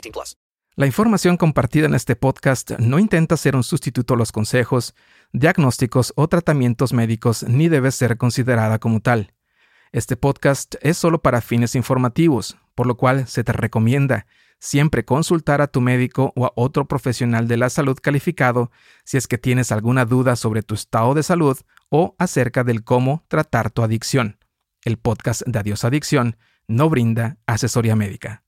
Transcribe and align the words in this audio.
18 0.00 0.12
plus. 0.12 0.36
La 0.78 0.86
información 0.86 1.36
compartida 1.36 1.86
en 1.86 1.94
este 1.94 2.14
podcast 2.14 2.70
no 2.78 3.00
intenta 3.00 3.36
ser 3.36 3.56
un 3.56 3.64
sustituto 3.64 4.14
a 4.14 4.16
los 4.16 4.30
consejos, 4.30 4.94
diagnósticos 5.32 6.12
o 6.14 6.28
tratamientos 6.28 6.92
médicos 6.92 7.42
ni 7.42 7.68
debe 7.68 7.90
ser 7.90 8.16
considerada 8.16 8.78
como 8.78 9.00
tal. 9.00 9.34
Este 9.90 10.16
podcast 10.16 10.76
es 10.80 10.96
solo 10.96 11.20
para 11.20 11.40
fines 11.40 11.74
informativos, 11.74 12.56
por 12.76 12.86
lo 12.86 12.96
cual 12.96 13.26
se 13.26 13.42
te 13.42 13.52
recomienda 13.52 14.26
siempre 14.60 15.04
consultar 15.04 15.60
a 15.60 15.66
tu 15.66 15.80
médico 15.80 16.32
o 16.36 16.46
a 16.46 16.52
otro 16.54 16.86
profesional 16.86 17.48
de 17.48 17.56
la 17.56 17.70
salud 17.70 17.98
calificado 18.00 18.70
si 19.04 19.16
es 19.16 19.26
que 19.26 19.38
tienes 19.38 19.72
alguna 19.72 20.04
duda 20.04 20.36
sobre 20.36 20.62
tu 20.62 20.74
estado 20.74 21.14
de 21.14 21.22
salud 21.22 21.58
o 21.88 22.14
acerca 22.18 22.64
del 22.64 22.84
cómo 22.84 23.24
tratar 23.28 23.70
tu 23.70 23.82
adicción. 23.82 24.38
El 24.84 24.96
podcast 24.98 25.42
de 25.46 25.58
Adiós 25.58 25.84
Adicción 25.84 26.36
no 26.68 26.88
brinda 26.88 27.38
asesoría 27.46 27.96
médica. 27.96 28.44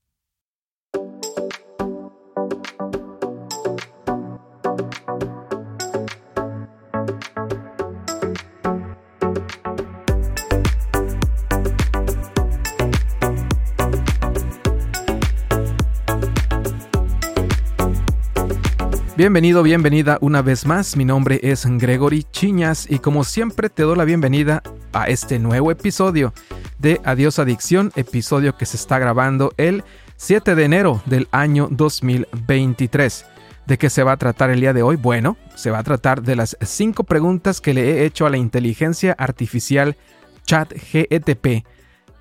Bienvenido, 19.21 19.63
bienvenida 19.63 20.17
una 20.23 20.41
vez 20.41 20.65
más. 20.65 20.97
Mi 20.97 21.05
nombre 21.05 21.41
es 21.43 21.67
Gregory 21.67 22.25
Chiñas 22.33 22.87
y 22.91 23.01
como 23.01 23.23
siempre 23.23 23.69
te 23.69 23.83
doy 23.83 23.95
la 23.95 24.07
bienvenida 24.07 24.63
a 24.95 25.09
este 25.09 25.39
nuevo 25.39 25.71
episodio 25.71 26.33
de 26.79 27.03
Adiós 27.05 27.39
Adicción, 27.39 27.93
episodio 27.97 28.57
que 28.57 28.65
se 28.65 28.79
está 28.79 28.99
grabando 28.99 29.53
el 29.59 29.85
7 30.17 30.55
de 30.55 30.65
enero 30.65 31.03
del 31.05 31.29
año 31.33 31.69
2023. 31.71 33.27
¿De 33.67 33.77
qué 33.77 33.91
se 33.91 34.05
va 34.05 34.13
a 34.13 34.17
tratar 34.17 34.49
el 34.49 34.61
día 34.61 34.73
de 34.73 34.83
hoy? 34.83 34.97
Bueno, 34.97 35.37
se 35.55 35.71
va 35.71 35.81
a 35.81 35.85
tratar 35.85 36.23
de 36.23 36.37
las 36.37 36.57
5 36.59 37.05
preguntas 37.05 37.61
que 37.61 37.75
le 37.75 37.91
he 37.91 38.07
hecho 38.07 38.25
a 38.25 38.31
la 38.31 38.39
inteligencia 38.39 39.13
artificial 39.19 39.99
ChatGTP. 40.47 41.67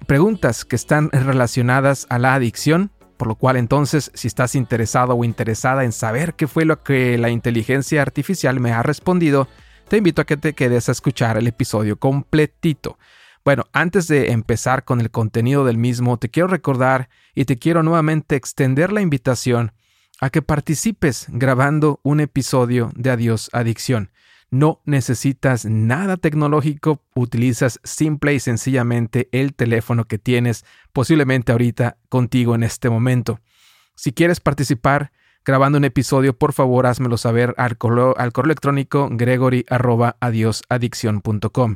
Preguntas 0.05 0.65
que 0.65 0.75
están 0.75 1.09
relacionadas 1.11 2.07
a 2.09 2.19
la 2.19 2.33
adicción, 2.33 2.91
por 3.19 3.27
lo 3.27 3.35
cual 3.35 3.57
entonces, 3.57 4.11
si 4.13 4.29
estás 4.29 4.55
interesado 4.55 5.13
o 5.13 5.25
interesada 5.25 5.83
en 5.83 5.91
saber 5.91 6.35
qué 6.35 6.47
fue 6.47 6.63
lo 6.63 6.83
que 6.83 7.17
la 7.17 7.29
inteligencia 7.29 8.01
artificial 8.01 8.61
me 8.61 8.71
ha 8.71 8.81
respondido, 8.81 9.49
te 9.89 9.97
invito 9.97 10.21
a 10.21 10.25
que 10.25 10.37
te 10.37 10.53
quedes 10.53 10.87
a 10.87 10.93
escuchar 10.93 11.37
el 11.37 11.45
episodio 11.45 11.99
completito. 11.99 12.97
Bueno, 13.43 13.65
antes 13.73 14.07
de 14.07 14.31
empezar 14.31 14.85
con 14.85 15.01
el 15.01 15.11
contenido 15.11 15.65
del 15.65 15.77
mismo, 15.77 16.15
te 16.15 16.29
quiero 16.29 16.47
recordar 16.47 17.09
y 17.35 17.43
te 17.43 17.59
quiero 17.59 17.83
nuevamente 17.83 18.37
extender 18.37 18.93
la 18.93 19.01
invitación 19.01 19.73
a 20.21 20.29
que 20.29 20.41
participes 20.41 21.25
grabando 21.27 21.99
un 22.03 22.21
episodio 22.21 22.89
de 22.95 23.09
Adiós 23.09 23.49
Adicción. 23.51 24.11
No 24.51 24.81
necesitas 24.85 25.65
nada 25.65 26.17
tecnológico, 26.17 27.03
utilizas 27.13 27.79
simple 27.83 28.33
y 28.33 28.39
sencillamente 28.39 29.29
el 29.31 29.53
teléfono 29.53 30.05
que 30.05 30.17
tienes 30.17 30.65
posiblemente 30.91 31.51
ahorita 31.51 31.97
contigo 32.09 32.55
en 32.55 32.63
este 32.63 32.89
momento. 32.89 33.39
Si 33.93 34.11
quieres 34.11 34.39
participar 34.39 35.11
grabando 35.45 35.77
un 35.77 35.85
episodio, 35.85 36.35
por 36.37 36.53
favor 36.53 36.87
házmelo 36.87 37.17
saber 37.17 37.53
al 37.57 37.77
correo, 37.77 38.15
al 38.17 38.31
correo 38.31 38.47
electrónico 38.47 39.07
gregory.adiosadicción.com. 39.11 41.75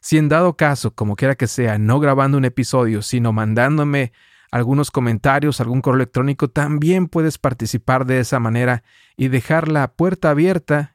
Si 0.00 0.16
en 0.18 0.28
dado 0.28 0.56
caso, 0.56 0.94
como 0.94 1.16
quiera 1.16 1.34
que 1.34 1.46
sea, 1.46 1.78
no 1.78 2.00
grabando 2.00 2.38
un 2.38 2.46
episodio, 2.46 3.02
sino 3.02 3.32
mandándome 3.32 4.12
algunos 4.50 4.90
comentarios, 4.90 5.60
algún 5.60 5.80
correo 5.80 5.96
electrónico, 5.96 6.48
también 6.48 7.08
puedes 7.08 7.38
participar 7.38 8.04
de 8.06 8.20
esa 8.20 8.38
manera 8.38 8.84
y 9.16 9.28
dejar 9.28 9.68
la 9.68 9.92
puerta 9.92 10.30
abierta 10.30 10.93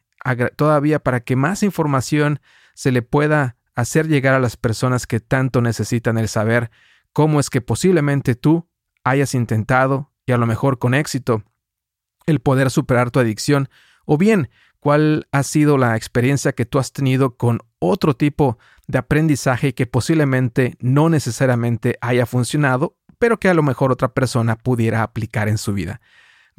todavía 0.56 1.00
para 1.00 1.22
que 1.22 1.36
más 1.36 1.64
información 1.64 2.40
se 2.74 2.92
le 2.92 3.02
pueda 3.02 3.58
hacer 3.76 4.08
llegar 4.08 4.34
a 4.34 4.40
las 4.40 4.58
personas 4.58 5.08
que 5.08 5.20
tanto 5.20 5.62
necesitan 5.62 6.18
el 6.18 6.28
saber 6.28 6.70
cómo 7.14 7.40
es 7.40 7.50
que 7.50 7.62
posiblemente 7.62 8.36
tú 8.36 8.68
hayas 9.04 9.34
intentado, 9.34 10.12
y 10.26 10.32
a 10.32 10.38
lo 10.38 10.46
mejor 10.46 10.80
con 10.80 10.94
éxito, 10.94 11.44
el 12.26 12.40
poder 12.40 12.70
superar 12.70 13.12
tu 13.12 13.20
adicción, 13.20 13.70
o 14.06 14.18
bien 14.18 14.50
cuál 14.80 15.28
ha 15.32 15.44
sido 15.44 15.78
la 15.78 15.96
experiencia 15.96 16.54
que 16.54 16.66
tú 16.66 16.80
has 16.80 16.92
tenido 16.92 17.36
con 17.36 17.60
otro 17.80 18.16
tipo 18.16 18.58
de 18.88 18.98
aprendizaje 18.98 19.74
que 19.74 19.88
posiblemente 19.88 20.76
no 20.80 21.10
necesariamente 21.10 21.98
haya 22.02 22.26
funcionado, 22.26 22.98
pero 23.18 23.40
que 23.40 23.50
a 23.50 23.54
lo 23.54 23.64
mejor 23.64 23.92
otra 23.92 24.14
persona 24.14 24.56
pudiera 24.56 25.04
aplicar 25.04 25.48
en 25.48 25.58
su 25.58 25.74
vida. 25.74 26.02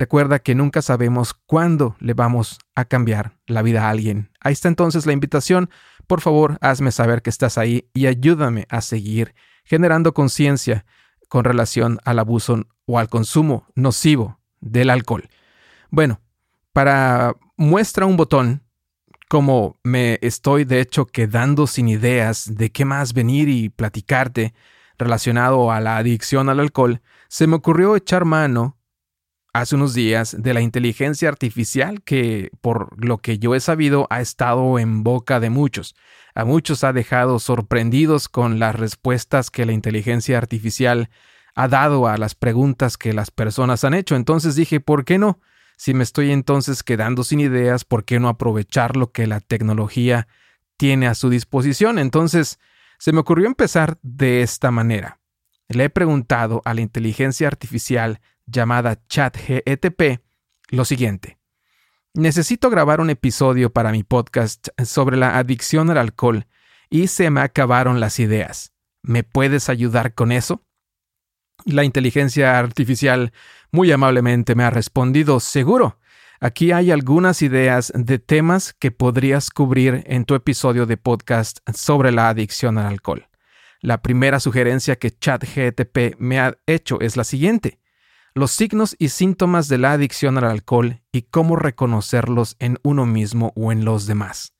Recuerda 0.00 0.38
que 0.38 0.54
nunca 0.54 0.80
sabemos 0.80 1.34
cuándo 1.34 1.94
le 2.00 2.14
vamos 2.14 2.58
a 2.74 2.86
cambiar 2.86 3.36
la 3.44 3.60
vida 3.60 3.84
a 3.84 3.90
alguien. 3.90 4.30
Ahí 4.40 4.54
está 4.54 4.68
entonces 4.68 5.04
la 5.04 5.12
invitación. 5.12 5.68
Por 6.06 6.22
favor, 6.22 6.56
hazme 6.62 6.90
saber 6.90 7.20
que 7.20 7.28
estás 7.28 7.58
ahí 7.58 7.90
y 7.92 8.06
ayúdame 8.06 8.66
a 8.70 8.80
seguir 8.80 9.34
generando 9.62 10.14
conciencia 10.14 10.86
con 11.28 11.44
relación 11.44 11.98
al 12.06 12.18
abuso 12.18 12.66
o 12.86 12.98
al 12.98 13.10
consumo 13.10 13.66
nocivo 13.74 14.40
del 14.62 14.88
alcohol. 14.88 15.28
Bueno, 15.90 16.22
para 16.72 17.36
muestra 17.58 18.06
un 18.06 18.16
botón, 18.16 18.62
como 19.28 19.78
me 19.82 20.18
estoy 20.22 20.64
de 20.64 20.80
hecho 20.80 21.04
quedando 21.04 21.66
sin 21.66 21.88
ideas 21.88 22.54
de 22.54 22.72
qué 22.72 22.86
más 22.86 23.12
venir 23.12 23.50
y 23.50 23.68
platicarte 23.68 24.54
relacionado 24.96 25.70
a 25.70 25.78
la 25.80 25.98
adicción 25.98 26.48
al 26.48 26.60
alcohol, 26.60 27.02
se 27.28 27.46
me 27.46 27.56
ocurrió 27.56 27.96
echar 27.96 28.24
mano 28.24 28.78
hace 29.52 29.74
unos 29.74 29.94
días 29.94 30.36
de 30.38 30.54
la 30.54 30.60
inteligencia 30.60 31.28
artificial 31.28 32.02
que, 32.02 32.50
por 32.60 33.04
lo 33.04 33.18
que 33.18 33.38
yo 33.38 33.54
he 33.54 33.60
sabido, 33.60 34.06
ha 34.10 34.20
estado 34.20 34.78
en 34.78 35.02
boca 35.02 35.40
de 35.40 35.50
muchos. 35.50 35.94
A 36.34 36.44
muchos 36.44 36.84
ha 36.84 36.92
dejado 36.92 37.38
sorprendidos 37.38 38.28
con 38.28 38.58
las 38.58 38.74
respuestas 38.74 39.50
que 39.50 39.66
la 39.66 39.72
inteligencia 39.72 40.38
artificial 40.38 41.10
ha 41.54 41.68
dado 41.68 42.06
a 42.06 42.16
las 42.16 42.34
preguntas 42.34 42.96
que 42.96 43.12
las 43.12 43.30
personas 43.30 43.84
han 43.84 43.94
hecho. 43.94 44.16
Entonces 44.16 44.54
dije, 44.54 44.80
¿por 44.80 45.04
qué 45.04 45.18
no? 45.18 45.40
Si 45.76 45.94
me 45.94 46.04
estoy 46.04 46.30
entonces 46.30 46.82
quedando 46.82 47.24
sin 47.24 47.40
ideas, 47.40 47.84
¿por 47.84 48.04
qué 48.04 48.20
no 48.20 48.28
aprovechar 48.28 48.96
lo 48.96 49.12
que 49.12 49.26
la 49.26 49.40
tecnología 49.40 50.28
tiene 50.76 51.06
a 51.06 51.14
su 51.14 51.30
disposición? 51.30 51.98
Entonces, 51.98 52.58
se 52.98 53.12
me 53.12 53.20
ocurrió 53.20 53.46
empezar 53.46 53.98
de 54.02 54.42
esta 54.42 54.70
manera. 54.70 55.20
Le 55.68 55.84
he 55.84 55.90
preguntado 55.90 56.60
a 56.64 56.74
la 56.74 56.82
inteligencia 56.82 57.48
artificial 57.48 58.20
llamada 58.50 58.98
ChatGTP 59.06 60.20
lo 60.70 60.84
siguiente. 60.84 61.38
Necesito 62.14 62.70
grabar 62.70 63.00
un 63.00 63.10
episodio 63.10 63.72
para 63.72 63.92
mi 63.92 64.02
podcast 64.02 64.68
sobre 64.84 65.16
la 65.16 65.38
adicción 65.38 65.90
al 65.90 65.98
alcohol 65.98 66.46
y 66.88 67.06
se 67.06 67.30
me 67.30 67.40
acabaron 67.40 68.00
las 68.00 68.18
ideas. 68.18 68.72
¿Me 69.02 69.22
puedes 69.22 69.68
ayudar 69.68 70.14
con 70.14 70.32
eso? 70.32 70.64
La 71.64 71.84
inteligencia 71.84 72.58
artificial 72.58 73.32
muy 73.70 73.92
amablemente 73.92 74.54
me 74.54 74.64
ha 74.64 74.70
respondido, 74.70 75.38
seguro. 75.40 75.98
Aquí 76.40 76.72
hay 76.72 76.90
algunas 76.90 77.42
ideas 77.42 77.92
de 77.94 78.18
temas 78.18 78.72
que 78.72 78.90
podrías 78.90 79.50
cubrir 79.50 80.02
en 80.06 80.24
tu 80.24 80.34
episodio 80.34 80.86
de 80.86 80.96
podcast 80.96 81.58
sobre 81.74 82.12
la 82.12 82.28
adicción 82.28 82.78
al 82.78 82.86
alcohol. 82.86 83.28
La 83.82 84.02
primera 84.02 84.40
sugerencia 84.40 84.96
que 84.96 85.10
ChatGTP 85.10 86.18
me 86.18 86.40
ha 86.40 86.56
hecho 86.66 87.00
es 87.00 87.16
la 87.16 87.24
siguiente 87.24 87.79
los 88.34 88.52
signos 88.52 88.94
y 88.98 89.08
síntomas 89.08 89.68
de 89.68 89.78
la 89.78 89.92
adicción 89.92 90.38
al 90.38 90.44
alcohol 90.44 91.02
y 91.12 91.22
cómo 91.22 91.56
reconocerlos 91.56 92.56
en 92.58 92.78
uno 92.82 93.06
mismo 93.06 93.52
o 93.56 93.72
en 93.72 93.84
los 93.84 94.06
demás. 94.06 94.54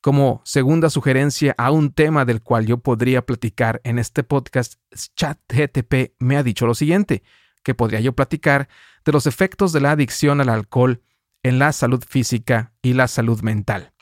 Como 0.00 0.40
segunda 0.44 0.88
sugerencia 0.88 1.54
a 1.58 1.70
un 1.70 1.92
tema 1.92 2.24
del 2.24 2.42
cual 2.42 2.66
yo 2.66 2.78
podría 2.78 3.26
platicar 3.26 3.82
en 3.84 3.98
este 3.98 4.22
podcast, 4.22 4.74
ChatGTP 5.14 6.14
me 6.18 6.38
ha 6.38 6.42
dicho 6.42 6.66
lo 6.66 6.74
siguiente, 6.74 7.22
que 7.62 7.74
podría 7.74 8.00
yo 8.00 8.14
platicar 8.14 8.68
de 9.04 9.12
los 9.12 9.26
efectos 9.26 9.72
de 9.72 9.80
la 9.80 9.92
adicción 9.92 10.40
al 10.40 10.48
alcohol 10.48 11.02
en 11.42 11.58
la 11.58 11.72
salud 11.72 12.02
física 12.06 12.72
y 12.80 12.94
la 12.94 13.08
salud 13.08 13.42
mental. 13.42 13.92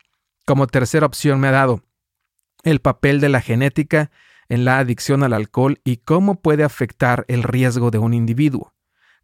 Como 0.47 0.69
tercera 0.69 1.07
opción 1.07 1.41
me 1.41 1.49
ha 1.49 1.53
dado 1.53 1.83
el 2.63 2.81
papel 2.81 3.21
de 3.21 3.29
la 3.29 3.41
genética 3.41 4.11
en 4.49 4.65
la 4.65 4.79
adicción 4.79 5.23
al 5.23 5.33
alcohol 5.33 5.81
y 5.85 5.99
cómo 5.99 6.41
puede 6.41 6.65
afectar 6.65 7.25
el 7.29 7.43
riesgo 7.43 7.91
de 7.91 7.99
un 7.99 8.15
individuo. 8.15 8.73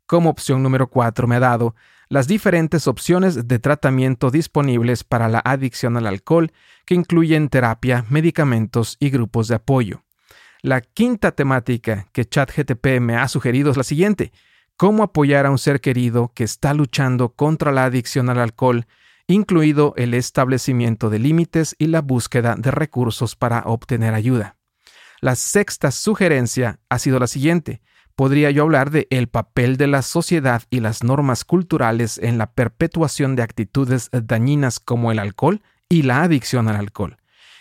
Como 0.06 0.30
opción 0.30 0.62
número 0.62 0.88
cuatro 0.88 1.26
me 1.26 1.36
ha 1.36 1.40
dado 1.40 1.74
las 2.08 2.28
diferentes 2.28 2.86
opciones 2.86 3.48
de 3.48 3.58
tratamiento 3.58 4.30
disponibles 4.30 5.04
para 5.04 5.28
la 5.28 5.40
adicción 5.44 5.96
al 5.96 6.06
alcohol, 6.06 6.52
que 6.84 6.94
incluyen 6.94 7.48
terapia, 7.48 8.04
medicamentos 8.10 8.96
y 9.00 9.10
grupos 9.10 9.48
de 9.48 9.56
apoyo. 9.56 10.04
La 10.62 10.80
quinta 10.80 11.32
temática 11.32 12.06
que 12.12 12.24
ChatGTP 12.24 13.00
me 13.00 13.16
ha 13.16 13.28
sugerido 13.28 13.70
es 13.70 13.76
la 13.76 13.84
siguiente, 13.84 14.32
cómo 14.76 15.02
apoyar 15.02 15.46
a 15.46 15.50
un 15.50 15.58
ser 15.58 15.80
querido 15.80 16.32
que 16.34 16.44
está 16.44 16.74
luchando 16.74 17.30
contra 17.30 17.72
la 17.72 17.84
adicción 17.84 18.28
al 18.28 18.38
alcohol, 18.38 18.86
incluido 19.26 19.94
el 19.96 20.14
establecimiento 20.14 21.10
de 21.10 21.18
límites 21.18 21.74
y 21.78 21.86
la 21.86 22.02
búsqueda 22.02 22.56
de 22.56 22.70
recursos 22.70 23.36
para 23.36 23.60
obtener 23.60 24.14
ayuda. 24.14 24.56
La 25.20 25.36
sexta 25.36 25.90
sugerencia 25.90 26.80
ha 26.90 26.98
sido 26.98 27.18
la 27.18 27.26
siguiente, 27.26 27.80
podría 28.16 28.50
yo 28.50 28.62
hablar 28.62 28.90
de 28.90 29.06
el 29.10 29.28
papel 29.28 29.76
de 29.76 29.86
la 29.86 30.02
sociedad 30.02 30.62
y 30.70 30.80
las 30.80 31.02
normas 31.02 31.44
culturales 31.44 32.18
en 32.18 32.38
la 32.38 32.52
perpetuación 32.52 33.36
de 33.36 33.42
actitudes 33.42 34.10
dañinas 34.12 34.80
como 34.80 35.12
el 35.12 35.18
alcohol 35.18 35.62
y 35.88 36.02
la 36.02 36.22
adicción 36.22 36.68
al 36.68 36.76
alcohol. 36.76 37.16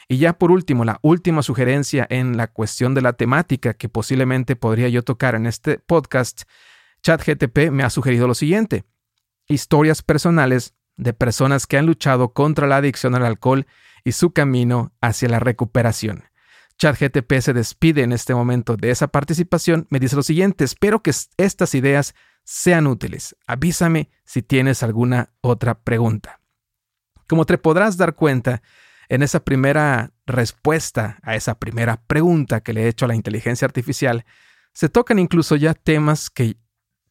Y 0.07 0.17
ya 0.17 0.33
por 0.33 0.51
último, 0.51 0.85
la 0.85 0.99
última 1.01 1.41
sugerencia 1.41 2.05
en 2.09 2.37
la 2.37 2.47
cuestión 2.47 2.93
de 2.93 3.01
la 3.01 3.13
temática 3.13 3.73
que 3.73 3.89
posiblemente 3.89 4.55
podría 4.55 4.89
yo 4.89 5.01
tocar 5.01 5.35
en 5.35 5.45
este 5.47 5.79
podcast, 5.79 6.43
ChatGTP 7.01 7.71
me 7.71 7.83
ha 7.83 7.89
sugerido 7.89 8.27
lo 8.27 8.35
siguiente. 8.35 8.83
Historias 9.47 10.01
personales 10.01 10.75
de 10.97 11.13
personas 11.13 11.67
que 11.67 11.77
han 11.77 11.85
luchado 11.85 12.33
contra 12.33 12.67
la 12.67 12.77
adicción 12.77 13.15
al 13.15 13.25
alcohol 13.25 13.65
y 14.03 14.11
su 14.11 14.31
camino 14.31 14.91
hacia 15.01 15.29
la 15.29 15.39
recuperación. 15.39 16.25
ChatGTP 16.77 17.39
se 17.39 17.53
despide 17.53 18.03
en 18.03 18.11
este 18.11 18.33
momento 18.33 18.75
de 18.75 18.91
esa 18.91 19.07
participación. 19.07 19.87
Me 19.89 19.99
dice 19.99 20.15
lo 20.15 20.23
siguiente, 20.23 20.63
espero 20.63 21.01
que 21.01 21.11
estas 21.37 21.75
ideas 21.75 22.15
sean 22.43 22.87
útiles. 22.87 23.35
Avísame 23.47 24.09
si 24.25 24.41
tienes 24.41 24.83
alguna 24.83 25.31
otra 25.41 25.79
pregunta. 25.79 26.39
Como 27.27 27.45
te 27.45 27.57
podrás 27.57 27.97
dar 27.97 28.15
cuenta, 28.15 28.61
en 29.09 29.21
esa 29.21 29.41
primera 29.41 30.11
respuesta 30.25 31.19
a 31.23 31.35
esa 31.35 31.59
primera 31.59 32.01
pregunta 32.07 32.61
que 32.61 32.73
le 32.73 32.83
he 32.83 32.87
hecho 32.87 33.05
a 33.05 33.07
la 33.07 33.15
inteligencia 33.15 33.65
artificial, 33.65 34.25
se 34.73 34.89
tocan 34.89 35.19
incluso 35.19 35.55
ya 35.55 35.73
temas 35.73 36.29
que 36.29 36.57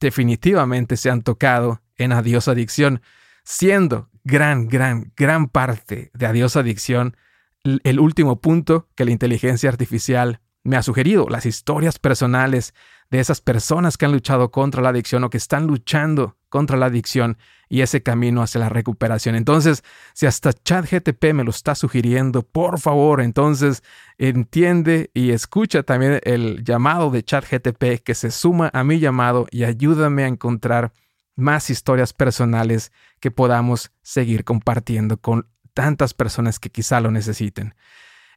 definitivamente 0.00 0.96
se 0.96 1.10
han 1.10 1.22
tocado 1.22 1.80
en 1.96 2.12
Adiós 2.12 2.48
Adicción, 2.48 3.02
siendo 3.44 4.10
gran, 4.24 4.68
gran, 4.68 5.12
gran 5.16 5.48
parte 5.48 6.10
de 6.14 6.26
Adiós 6.26 6.56
Adicción 6.56 7.16
el 7.64 8.00
último 8.00 8.40
punto 8.40 8.88
que 8.94 9.04
la 9.04 9.10
inteligencia 9.10 9.68
artificial 9.68 10.40
me 10.64 10.76
ha 10.76 10.82
sugerido, 10.82 11.26
las 11.28 11.46
historias 11.46 11.98
personales 11.98 12.74
de 13.10 13.20
esas 13.20 13.40
personas 13.40 13.98
que 13.98 14.06
han 14.06 14.12
luchado 14.12 14.50
contra 14.50 14.80
la 14.80 14.88
adicción 14.90 15.24
o 15.24 15.30
que 15.30 15.36
están 15.36 15.66
luchando 15.66 16.36
contra 16.48 16.76
la 16.76 16.86
adicción 16.86 17.36
y 17.68 17.80
ese 17.80 18.02
camino 18.02 18.42
hacia 18.42 18.60
la 18.60 18.68
recuperación. 18.68 19.34
Entonces, 19.34 19.82
si 20.14 20.26
hasta 20.26 20.52
ChatGTP 20.52 21.32
me 21.34 21.44
lo 21.44 21.50
está 21.50 21.74
sugiriendo, 21.74 22.42
por 22.42 22.78
favor, 22.78 23.20
entonces 23.20 23.82
entiende 24.18 25.10
y 25.14 25.30
escucha 25.30 25.82
también 25.82 26.20
el 26.24 26.62
llamado 26.64 27.10
de 27.10 27.22
ChatGTP 27.22 28.02
que 28.04 28.14
se 28.14 28.30
suma 28.30 28.70
a 28.72 28.84
mi 28.84 28.98
llamado 28.98 29.46
y 29.50 29.64
ayúdame 29.64 30.24
a 30.24 30.28
encontrar 30.28 30.92
más 31.34 31.70
historias 31.70 32.12
personales 32.12 32.92
que 33.20 33.30
podamos 33.30 33.90
seguir 34.02 34.44
compartiendo 34.44 35.16
con 35.16 35.46
tantas 35.74 36.14
personas 36.14 36.58
que 36.58 36.70
quizá 36.70 37.00
lo 37.00 37.10
necesiten. 37.10 37.74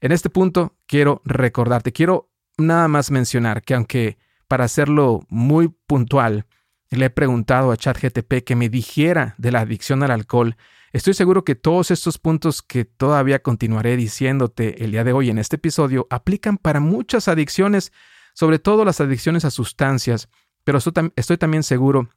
En 0.02 0.12
este 0.12 0.30
punto 0.30 0.76
quiero 0.88 1.22
recordarte, 1.26 1.92
quiero 1.92 2.32
nada 2.58 2.88
más 2.88 3.12
mencionar 3.12 3.64
que 3.64 3.74
aunque 3.74 4.18
para 4.48 4.66
hacerlo 4.66 5.26
muy 5.30 5.70
puntual, 5.88 6.46
le 6.90 7.06
he 7.06 7.10
preguntado 7.10 7.72
a 7.72 7.78
ChatGTP 7.78 8.44
que 8.46 8.56
me 8.56 8.70
dijera 8.70 9.36
de 9.38 9.52
la 9.52 9.62
adicción 9.62 10.04
al 10.04 10.12
alcohol, 10.12 10.56
estoy 10.94 11.14
seguro 11.14 11.44
que 11.44 11.56
todos 11.56 11.92
estos 11.92 12.18
puntos 12.18 12.62
que 12.62 12.86
todavía 12.86 13.42
continuaré 13.42 13.98
diciéndote 13.98 14.84
el 14.84 14.92
día 14.92 15.04
de 15.04 15.14
hoy 15.14 15.30
en 15.30 15.40
este 15.40 15.56
episodio 15.56 16.08
aplican 16.10 16.58
para 16.58 16.80
muchas 16.80 17.28
adicciones, 17.28 17.92
sobre 18.34 18.60
todo 18.60 18.86
las 18.86 19.02
adicciones 19.02 19.46
a 19.46 19.52
sustancias, 19.52 20.30
pero 20.64 20.78
estoy 20.78 21.38
también 21.38 21.64
seguro 21.64 22.10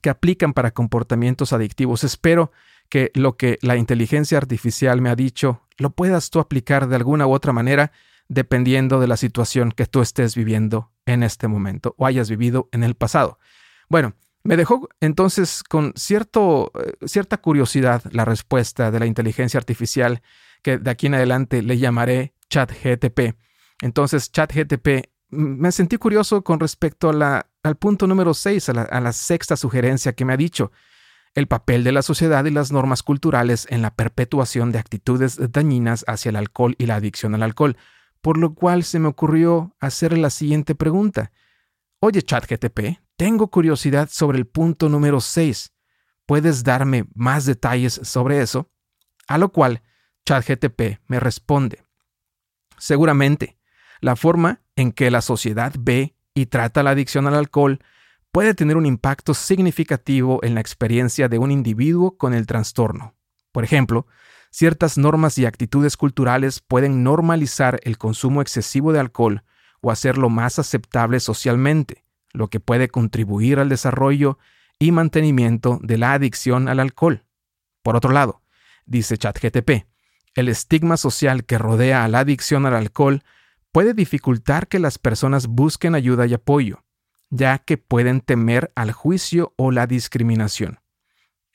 que 0.00 0.10
aplican 0.10 0.52
para 0.52 0.70
comportamientos 0.70 1.52
adictivos. 1.52 2.04
Espero 2.04 2.52
que 2.92 3.10
lo 3.14 3.38
que 3.38 3.58
la 3.62 3.78
inteligencia 3.78 4.36
artificial 4.36 5.00
me 5.00 5.08
ha 5.08 5.16
dicho 5.16 5.62
lo 5.78 5.94
puedas 5.94 6.28
tú 6.28 6.40
aplicar 6.40 6.88
de 6.88 6.96
alguna 6.96 7.26
u 7.26 7.32
otra 7.32 7.54
manera 7.54 7.90
dependiendo 8.28 9.00
de 9.00 9.06
la 9.06 9.16
situación 9.16 9.72
que 9.72 9.86
tú 9.86 10.02
estés 10.02 10.34
viviendo 10.34 10.92
en 11.06 11.22
este 11.22 11.48
momento 11.48 11.94
o 11.96 12.04
hayas 12.04 12.28
vivido 12.28 12.68
en 12.70 12.84
el 12.84 12.94
pasado. 12.94 13.38
Bueno, 13.88 14.12
me 14.44 14.58
dejó 14.58 14.90
entonces 15.00 15.62
con 15.62 15.94
cierto, 15.96 16.70
eh, 16.84 16.92
cierta 17.06 17.38
curiosidad 17.38 18.02
la 18.12 18.26
respuesta 18.26 18.90
de 18.90 19.00
la 19.00 19.06
inteligencia 19.06 19.56
artificial 19.56 20.20
que 20.60 20.76
de 20.76 20.90
aquí 20.90 21.06
en 21.06 21.14
adelante 21.14 21.62
le 21.62 21.78
llamaré 21.78 22.34
ChatGTP. 22.50 23.38
Entonces, 23.80 24.30
ChatGTP, 24.30 25.08
me 25.30 25.72
sentí 25.72 25.96
curioso 25.96 26.44
con 26.44 26.60
respecto 26.60 27.08
al 27.08 27.76
punto 27.76 28.06
número 28.06 28.34
6, 28.34 28.68
a 28.68 28.72
la, 28.74 28.82
a 28.82 29.00
la 29.00 29.14
sexta 29.14 29.56
sugerencia 29.56 30.12
que 30.12 30.26
me 30.26 30.34
ha 30.34 30.36
dicho 30.36 30.72
el 31.34 31.46
papel 31.46 31.84
de 31.84 31.92
la 31.92 32.02
sociedad 32.02 32.44
y 32.44 32.50
las 32.50 32.72
normas 32.72 33.02
culturales 33.02 33.66
en 33.70 33.82
la 33.82 33.94
perpetuación 33.94 34.70
de 34.70 34.78
actitudes 34.78 35.38
dañinas 35.52 36.04
hacia 36.06 36.30
el 36.30 36.36
alcohol 36.36 36.74
y 36.78 36.86
la 36.86 36.96
adicción 36.96 37.34
al 37.34 37.42
alcohol, 37.42 37.76
por 38.20 38.36
lo 38.38 38.54
cual 38.54 38.84
se 38.84 38.98
me 38.98 39.08
ocurrió 39.08 39.74
hacer 39.80 40.16
la 40.16 40.30
siguiente 40.30 40.74
pregunta. 40.74 41.32
Oye, 42.00 42.22
ChatGTP, 42.22 43.00
tengo 43.16 43.48
curiosidad 43.48 44.08
sobre 44.10 44.38
el 44.38 44.46
punto 44.46 44.88
número 44.88 45.20
6. 45.20 45.72
¿Puedes 46.26 46.64
darme 46.64 47.06
más 47.14 47.46
detalles 47.46 48.00
sobre 48.02 48.40
eso? 48.40 48.70
A 49.26 49.38
lo 49.38 49.50
cual 49.50 49.82
ChatGTP 50.26 51.00
me 51.06 51.20
responde. 51.20 51.84
Seguramente, 52.78 53.56
la 54.00 54.16
forma 54.16 54.60
en 54.76 54.92
que 54.92 55.10
la 55.10 55.22
sociedad 55.22 55.72
ve 55.78 56.14
y 56.34 56.46
trata 56.46 56.82
la 56.82 56.90
adicción 56.90 57.26
al 57.26 57.34
alcohol 57.34 57.80
puede 58.32 58.54
tener 58.54 58.78
un 58.78 58.86
impacto 58.86 59.34
significativo 59.34 60.40
en 60.42 60.54
la 60.54 60.60
experiencia 60.60 61.28
de 61.28 61.38
un 61.38 61.50
individuo 61.50 62.16
con 62.16 62.32
el 62.32 62.46
trastorno. 62.46 63.14
Por 63.52 63.62
ejemplo, 63.62 64.06
ciertas 64.50 64.96
normas 64.96 65.36
y 65.36 65.44
actitudes 65.44 65.98
culturales 65.98 66.60
pueden 66.60 67.04
normalizar 67.04 67.78
el 67.84 67.98
consumo 67.98 68.40
excesivo 68.40 68.94
de 68.94 69.00
alcohol 69.00 69.44
o 69.82 69.90
hacerlo 69.90 70.30
más 70.30 70.58
aceptable 70.58 71.20
socialmente, 71.20 72.04
lo 72.32 72.48
que 72.48 72.58
puede 72.58 72.88
contribuir 72.88 73.58
al 73.58 73.68
desarrollo 73.68 74.38
y 74.78 74.92
mantenimiento 74.92 75.78
de 75.82 75.98
la 75.98 76.14
adicción 76.14 76.68
al 76.68 76.80
alcohol. 76.80 77.26
Por 77.82 77.96
otro 77.96 78.12
lado, 78.12 78.42
dice 78.86 79.18
ChatGTP, 79.18 79.86
el 80.34 80.48
estigma 80.48 80.96
social 80.96 81.44
que 81.44 81.58
rodea 81.58 82.04
a 82.04 82.08
la 82.08 82.20
adicción 82.20 82.64
al 82.64 82.74
alcohol 82.74 83.22
puede 83.72 83.92
dificultar 83.92 84.68
que 84.68 84.78
las 84.78 84.98
personas 84.98 85.48
busquen 85.48 85.94
ayuda 85.94 86.26
y 86.26 86.32
apoyo, 86.32 86.82
ya 87.32 87.58
que 87.58 87.78
pueden 87.78 88.20
temer 88.20 88.70
al 88.74 88.92
juicio 88.92 89.54
o 89.56 89.70
la 89.70 89.86
discriminación. 89.86 90.80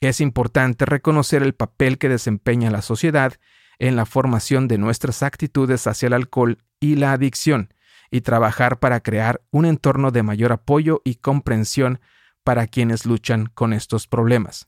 Es 0.01 0.21
importante 0.21 0.85
reconocer 0.85 1.43
el 1.43 1.53
papel 1.53 1.99
que 1.99 2.09
desempeña 2.09 2.71
la 2.71 2.81
sociedad 2.81 3.33
en 3.77 3.95
la 3.95 4.07
formación 4.07 4.67
de 4.67 4.79
nuestras 4.79 5.21
actitudes 5.21 5.85
hacia 5.85 6.07
el 6.07 6.13
alcohol 6.13 6.57
y 6.79 6.95
la 6.95 7.11
adicción, 7.11 7.73
y 8.09 8.21
trabajar 8.21 8.79
para 8.79 9.01
crear 9.01 9.41
un 9.51 9.65
entorno 9.65 10.09
de 10.09 10.23
mayor 10.23 10.51
apoyo 10.51 11.01
y 11.05 11.15
comprensión 11.15 11.99
para 12.43 12.65
quienes 12.65 13.05
luchan 13.05 13.45
con 13.53 13.71
estos 13.71 14.07
problemas. 14.07 14.67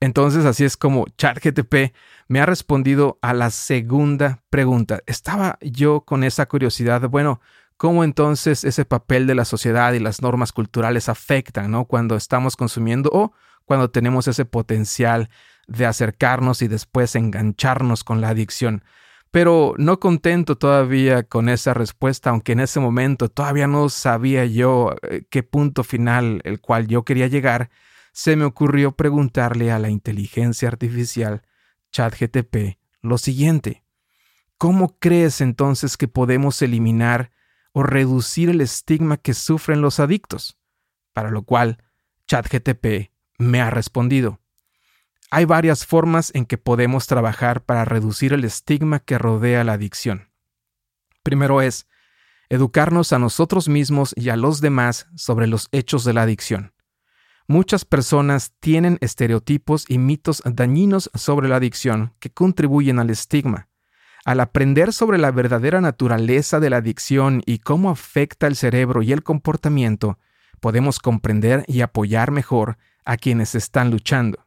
Entonces 0.00 0.46
así 0.46 0.64
es 0.64 0.76
como 0.78 1.06
ChatGTP 1.18 1.94
me 2.28 2.40
ha 2.40 2.46
respondido 2.46 3.18
a 3.20 3.34
la 3.34 3.50
segunda 3.50 4.42
pregunta. 4.48 5.00
Estaba 5.06 5.58
yo 5.60 6.02
con 6.02 6.24
esa 6.24 6.46
curiosidad, 6.46 7.08
bueno, 7.10 7.40
cómo 7.76 8.04
entonces 8.04 8.64
ese 8.64 8.84
papel 8.84 9.26
de 9.26 9.34
la 9.34 9.44
sociedad 9.44 9.92
y 9.92 9.98
las 9.98 10.22
normas 10.22 10.52
culturales 10.52 11.08
afectan, 11.08 11.70
¿no? 11.70 11.84
Cuando 11.84 12.16
estamos 12.16 12.56
consumiendo 12.56 13.10
o 13.12 13.32
cuando 13.64 13.90
tenemos 13.90 14.28
ese 14.28 14.44
potencial 14.44 15.28
de 15.66 15.86
acercarnos 15.86 16.62
y 16.62 16.68
después 16.68 17.16
engancharnos 17.16 18.04
con 18.04 18.20
la 18.20 18.30
adicción. 18.30 18.84
Pero 19.30 19.74
no 19.76 20.00
contento 20.00 20.56
todavía 20.56 21.24
con 21.24 21.48
esa 21.48 21.74
respuesta, 21.74 22.30
aunque 22.30 22.52
en 22.52 22.60
ese 22.60 22.80
momento 22.80 23.28
todavía 23.28 23.66
no 23.66 23.88
sabía 23.88 24.46
yo 24.46 24.94
eh, 25.02 25.24
qué 25.28 25.42
punto 25.42 25.84
final 25.84 26.40
el 26.44 26.60
cual 26.60 26.86
yo 26.86 27.04
quería 27.04 27.26
llegar, 27.26 27.70
se 28.12 28.36
me 28.36 28.44
ocurrió 28.44 28.92
preguntarle 28.92 29.70
a 29.72 29.78
la 29.78 29.90
inteligencia 29.90 30.68
artificial 30.68 31.42
ChatGTP 31.92 32.78
lo 33.02 33.18
siguiente. 33.18 33.84
¿Cómo 34.58 34.98
crees 34.98 35.40
entonces 35.40 35.96
que 35.96 36.08
podemos 36.08 36.62
eliminar 36.62 37.30
o 37.76 37.82
reducir 37.82 38.48
el 38.48 38.62
estigma 38.62 39.18
que 39.18 39.34
sufren 39.34 39.82
los 39.82 40.00
adictos? 40.00 40.56
Para 41.12 41.30
lo 41.30 41.42
cual 41.42 41.84
ChatGTP 42.26 43.12
me 43.36 43.60
ha 43.60 43.68
respondido. 43.68 44.40
Hay 45.30 45.44
varias 45.44 45.84
formas 45.84 46.30
en 46.34 46.46
que 46.46 46.56
podemos 46.56 47.06
trabajar 47.06 47.66
para 47.66 47.84
reducir 47.84 48.32
el 48.32 48.44
estigma 48.44 49.00
que 49.00 49.18
rodea 49.18 49.62
la 49.62 49.74
adicción. 49.74 50.30
Primero 51.22 51.60
es 51.60 51.86
educarnos 52.48 53.12
a 53.12 53.18
nosotros 53.18 53.68
mismos 53.68 54.14
y 54.16 54.30
a 54.30 54.36
los 54.36 54.62
demás 54.62 55.08
sobre 55.14 55.46
los 55.46 55.68
hechos 55.70 56.02
de 56.04 56.14
la 56.14 56.22
adicción. 56.22 56.72
Muchas 57.46 57.84
personas 57.84 58.54
tienen 58.58 58.96
estereotipos 59.02 59.84
y 59.86 59.98
mitos 59.98 60.42
dañinos 60.46 61.10
sobre 61.12 61.46
la 61.46 61.56
adicción 61.56 62.14
que 62.20 62.30
contribuyen 62.30 63.00
al 63.00 63.10
estigma. 63.10 63.68
Al 64.26 64.40
aprender 64.40 64.92
sobre 64.92 65.18
la 65.18 65.30
verdadera 65.30 65.80
naturaleza 65.80 66.58
de 66.58 66.68
la 66.68 66.78
adicción 66.78 67.44
y 67.46 67.60
cómo 67.60 67.90
afecta 67.90 68.48
el 68.48 68.56
cerebro 68.56 69.02
y 69.02 69.12
el 69.12 69.22
comportamiento, 69.22 70.18
podemos 70.58 70.98
comprender 70.98 71.64
y 71.68 71.82
apoyar 71.82 72.32
mejor 72.32 72.76
a 73.04 73.18
quienes 73.18 73.54
están 73.54 73.92
luchando. 73.92 74.44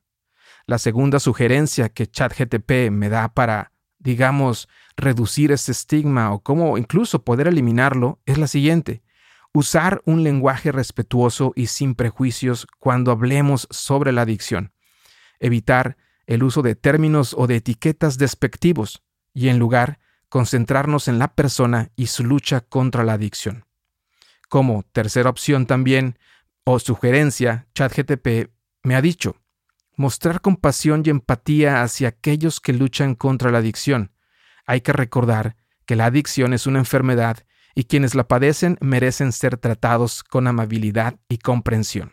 La 0.65 0.79
segunda 0.79 1.21
sugerencia 1.21 1.87
que 1.87 2.07
ChatGTP 2.07 2.91
me 2.91 3.07
da 3.07 3.33
para, 3.33 3.71
digamos, 3.99 4.67
reducir 4.97 5.53
ese 5.53 5.71
estigma 5.71 6.33
o 6.33 6.43
cómo 6.43 6.77
incluso 6.77 7.23
poder 7.23 7.47
eliminarlo 7.47 8.19
es 8.25 8.37
la 8.37 8.47
siguiente. 8.47 9.01
Usar 9.53 10.01
un 10.03 10.23
lenguaje 10.23 10.73
respetuoso 10.73 11.53
y 11.55 11.67
sin 11.67 11.95
prejuicios 11.95 12.67
cuando 12.79 13.11
hablemos 13.11 13.65
sobre 13.71 14.11
la 14.11 14.23
adicción. 14.23 14.73
Evitar 15.39 15.95
el 16.27 16.43
uso 16.43 16.63
de 16.63 16.75
términos 16.75 17.33
o 17.37 17.47
de 17.47 17.55
etiquetas 17.55 18.17
despectivos 18.17 19.03
y 19.39 19.47
en 19.47 19.57
lugar 19.57 19.99
concentrarnos 20.27 21.07
en 21.07 21.17
la 21.17 21.33
persona 21.33 21.91
y 21.95 22.07
su 22.07 22.25
lucha 22.25 22.59
contra 22.59 23.05
la 23.05 23.13
adicción. 23.13 23.63
Como 24.49 24.83
tercera 24.91 25.29
opción 25.29 25.65
también, 25.65 26.19
o 26.65 26.77
sugerencia, 26.77 27.65
ChatGTP 27.73 28.51
me 28.83 28.95
ha 28.95 29.01
dicho, 29.01 29.37
mostrar 29.95 30.41
compasión 30.41 31.03
y 31.05 31.09
empatía 31.09 31.83
hacia 31.83 32.09
aquellos 32.09 32.59
que 32.59 32.73
luchan 32.73 33.15
contra 33.15 33.49
la 33.49 33.59
adicción. 33.59 34.11
Hay 34.65 34.81
que 34.81 34.91
recordar 34.91 35.55
que 35.85 35.95
la 35.95 36.07
adicción 36.07 36.53
es 36.53 36.67
una 36.67 36.79
enfermedad 36.79 37.45
y 37.75 37.85
quienes 37.85 38.15
la 38.15 38.27
padecen 38.27 38.77
merecen 38.81 39.31
ser 39.31 39.55
tratados 39.55 40.21
con 40.21 40.47
amabilidad 40.47 41.17
y 41.29 41.37
comprensión. 41.37 42.11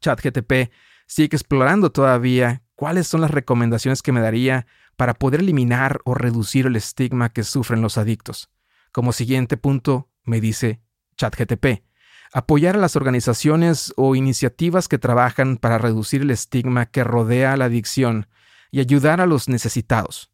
ChatGTP 0.00 0.70
sigue 1.06 1.36
explorando 1.36 1.90
todavía 1.90 2.64
cuáles 2.74 3.06
son 3.06 3.22
las 3.22 3.30
recomendaciones 3.30 4.02
que 4.02 4.12
me 4.12 4.20
daría 4.20 4.66
para 4.98 5.14
poder 5.14 5.42
eliminar 5.42 6.00
o 6.04 6.14
reducir 6.14 6.66
el 6.66 6.74
estigma 6.74 7.28
que 7.28 7.44
sufren 7.44 7.80
los 7.80 7.98
adictos. 7.98 8.50
Como 8.90 9.12
siguiente 9.12 9.56
punto, 9.56 10.08
me 10.24 10.40
dice 10.40 10.80
ChatGTP, 11.16 11.84
apoyar 12.32 12.74
a 12.74 12.80
las 12.80 12.96
organizaciones 12.96 13.94
o 13.96 14.16
iniciativas 14.16 14.88
que 14.88 14.98
trabajan 14.98 15.56
para 15.56 15.78
reducir 15.78 16.22
el 16.22 16.32
estigma 16.32 16.86
que 16.86 17.04
rodea 17.04 17.56
la 17.56 17.66
adicción 17.66 18.26
y 18.72 18.80
ayudar 18.80 19.20
a 19.20 19.26
los 19.26 19.48
necesitados. 19.48 20.32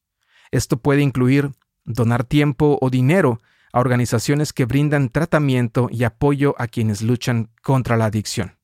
Esto 0.51 0.79
puede 0.79 1.03
incluir 1.03 1.53
donar 1.85 2.25
tiempo 2.25 2.79
o 2.81 2.89
dinero 2.89 3.41
a 3.71 3.81
organizaciones 3.81 4.55
que 4.55 4.65
brindan 4.65 5.11
tratamiento 5.11 5.89
y 5.91 6.05
apoyo 6.05 6.55
a 6.57 6.69
quienes 6.69 7.03
luchan 7.03 7.51
contra 7.63 7.99
la 7.99 8.07
adicción. 8.07 8.57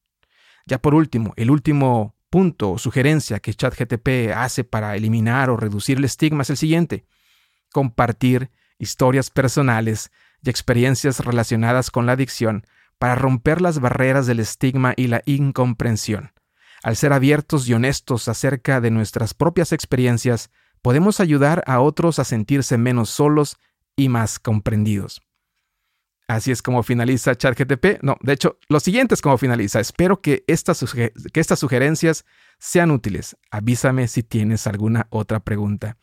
Ya 0.65 0.79
por 0.79 0.95
último, 0.95 1.35
el 1.37 1.51
último 1.51 2.15
punto 2.31 2.71
o 2.71 2.79
sugerencia 2.79 3.41
que 3.41 3.53
ChatGTP 3.53 4.33
hace 4.35 4.65
para 4.65 4.97
eliminar 4.97 5.51
o 5.51 5.57
reducir 5.57 5.99
el 5.99 6.05
estigma 6.05 6.43
es 6.43 6.51
el 6.51 6.57
siguiente. 6.57 7.05
Compartir 7.73 8.51
historias 8.79 9.31
personales 9.31 10.11
y 10.43 10.49
experiencias 10.49 11.21
relacionadas 11.21 11.91
con 11.91 12.07
la 12.07 12.13
adicción 12.13 12.65
para 12.99 13.15
romper 13.15 13.61
las 13.61 13.81
barreras 13.81 14.27
del 14.27 14.41
estigma 14.41 14.95
y 14.97 15.09
la 15.09 15.23
incomprensión. 15.27 16.33
Al 16.83 16.97
ser 16.97 17.13
abiertos 17.13 17.69
y 17.69 17.75
honestos 17.75 18.29
acerca 18.29 18.81
de 18.81 18.91
nuestras 18.91 19.35
propias 19.35 19.73
experiencias, 19.73 20.51
podemos 20.81 21.21
ayudar 21.21 21.63
a 21.67 21.81
otros 21.81 22.19
a 22.19 22.25
sentirse 22.25 22.79
menos 22.79 23.11
solos 23.11 23.59
y 23.97 24.09
más 24.09 24.39
comprendidos. 24.39 25.21
Así 26.31 26.53
es 26.53 26.63
como 26.63 26.85
finaliza 26.85 27.35
ChatGTP. 27.35 28.03
No, 28.03 28.17
de 28.21 28.35
hecho, 28.35 28.57
lo 28.69 28.79
siguiente 28.79 29.15
es 29.15 29.21
como 29.21 29.37
finaliza. 29.37 29.81
Espero 29.81 30.21
que 30.21 30.45
estas, 30.47 30.95
que 30.95 31.41
estas 31.41 31.59
sugerencias 31.59 32.25
sean 32.61 32.93
útiles. 32.93 33.37
Avísame 33.51 34.07
si 34.07 34.23
tienes 34.23 34.69
alguna 34.69 35.09
otra 35.11 35.41
pregunta. 35.41 35.97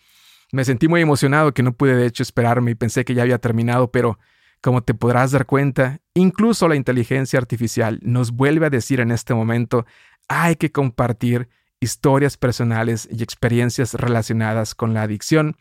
Me 0.51 0.65
sentí 0.65 0.89
muy 0.89 1.01
emocionado 1.01 1.53
que 1.53 1.63
no 1.63 1.72
pude 1.72 1.96
de 1.96 2.05
hecho 2.05 2.24
esperarme 2.24 2.72
y 2.72 2.75
pensé 2.75 3.05
que 3.05 3.13
ya 3.13 3.22
había 3.22 3.38
terminado, 3.38 3.89
pero 3.89 4.19
como 4.60 4.84
te 4.84 4.93
podrás 4.93 5.31
dar 5.31 5.46
cuenta, 5.46 6.01
incluso 6.13 6.67
la 6.67 6.75
inteligencia 6.75 7.39
artificial 7.39 8.01
nos 8.01 8.31
vuelve 8.31 8.65
a 8.65 8.69
decir 8.69 9.00
en 9.00 9.12
este 9.12 9.34
momento, 9.34 9.86
hay 10.27 10.57
que 10.57 10.74
compartir 10.74 11.48
historias 11.79 12.36
personales 12.36 13.07
y 13.10 13.24
experiencias 13.24 13.93
relacionadas 13.93 14.75
con 14.75 14.93
la 14.93 15.03
adicción 15.03 15.55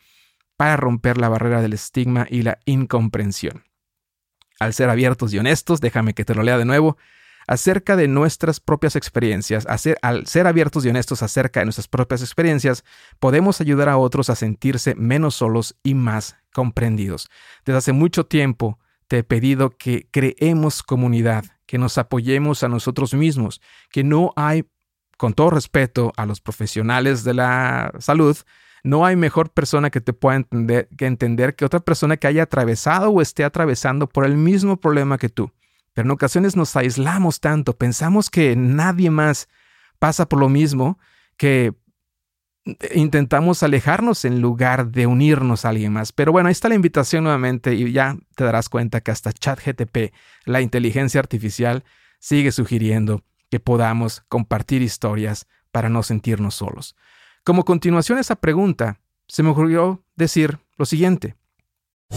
para 0.57 0.75
romper 0.75 1.19
la 1.19 1.29
barrera 1.29 1.61
del 1.61 1.71
estigma 1.71 2.27
y 2.29 2.41
la 2.41 2.59
incomprensión 2.65 3.63
al 4.59 4.73
ser 4.73 4.89
abiertos 4.89 5.33
y 5.33 5.39
honestos, 5.39 5.81
déjame 5.81 6.13
que 6.13 6.25
te 6.25 6.35
lo 6.35 6.43
lea 6.43 6.57
de 6.57 6.65
nuevo, 6.65 6.97
acerca 7.47 7.95
de 7.95 8.07
nuestras 8.09 8.59
propias 8.59 8.95
experiencias, 8.95 9.65
al 10.01 10.27
ser 10.27 10.47
abiertos 10.47 10.85
y 10.85 10.89
honestos 10.89 11.23
acerca 11.23 11.61
de 11.61 11.65
nuestras 11.65 11.87
propias 11.87 12.21
experiencias, 12.21 12.83
podemos 13.19 13.61
ayudar 13.61 13.87
a 13.87 13.97
otros 13.97 14.29
a 14.29 14.35
sentirse 14.35 14.95
menos 14.95 15.35
solos 15.35 15.77
y 15.81 15.93
más 15.93 16.35
comprendidos. 16.53 17.29
Desde 17.65 17.77
hace 17.77 17.91
mucho 17.93 18.25
tiempo 18.25 18.79
te 19.07 19.19
he 19.19 19.23
pedido 19.23 19.69
que 19.69 20.09
creemos 20.11 20.83
comunidad, 20.83 21.45
que 21.65 21.77
nos 21.77 21.97
apoyemos 21.97 22.63
a 22.63 22.67
nosotros 22.67 23.13
mismos, 23.13 23.61
que 23.89 24.03
no 24.03 24.33
hay, 24.35 24.65
con 25.17 25.33
todo 25.33 25.49
respeto 25.49 26.11
a 26.17 26.25
los 26.25 26.41
profesionales 26.41 27.23
de 27.23 27.33
la 27.33 27.93
salud, 27.99 28.37
no 28.83 29.05
hay 29.05 29.15
mejor 29.15 29.49
persona 29.49 29.89
que 29.89 30.01
te 30.01 30.13
pueda 30.13 30.37
entender 30.37 30.87
que 30.97 31.05
entender 31.05 31.55
que 31.55 31.65
otra 31.65 31.79
persona 31.79 32.17
que 32.17 32.27
haya 32.27 32.43
atravesado 32.43 33.09
o 33.09 33.21
esté 33.21 33.43
atravesando 33.43 34.07
por 34.07 34.25
el 34.25 34.37
mismo 34.37 34.77
problema 34.77 35.17
que 35.17 35.29
tú. 35.29 35.51
Pero 35.93 36.07
en 36.07 36.11
ocasiones 36.11 36.55
nos 36.55 36.75
aislamos 36.75 37.39
tanto, 37.39 37.75
pensamos 37.75 38.29
que 38.29 38.55
nadie 38.55 39.09
más 39.09 39.47
pasa 39.99 40.29
por 40.29 40.39
lo 40.39 40.49
mismo, 40.49 40.99
que 41.37 41.73
intentamos 42.93 43.63
alejarnos 43.63 44.25
en 44.25 44.41
lugar 44.41 44.91
de 44.91 45.07
unirnos 45.07 45.65
a 45.65 45.69
alguien 45.69 45.93
más. 45.93 46.11
Pero 46.11 46.31
bueno, 46.31 46.47
ahí 46.47 46.51
está 46.51 46.69
la 46.69 46.75
invitación 46.75 47.23
nuevamente 47.23 47.73
y 47.73 47.91
ya 47.91 48.17
te 48.35 48.43
darás 48.43 48.69
cuenta 48.69 49.01
que 49.01 49.11
hasta 49.11 49.31
ChatGTP, 49.31 50.13
la 50.45 50.61
inteligencia 50.61 51.19
artificial, 51.19 51.83
sigue 52.19 52.51
sugiriendo 52.51 53.23
que 53.49 53.59
podamos 53.59 54.23
compartir 54.27 54.81
historias 54.81 55.47
para 55.71 55.89
no 55.89 56.03
sentirnos 56.03 56.55
solos. 56.55 56.95
Como 57.47 57.63
continuación 57.63 58.17
a 58.17 58.21
esa 58.21 58.35
pregunta, 58.35 58.99
se 59.25 59.41
me 59.41 59.51
ocurrió 59.51 60.03
decir 60.17 60.59
lo 60.75 60.85
siguiente. 60.85 61.37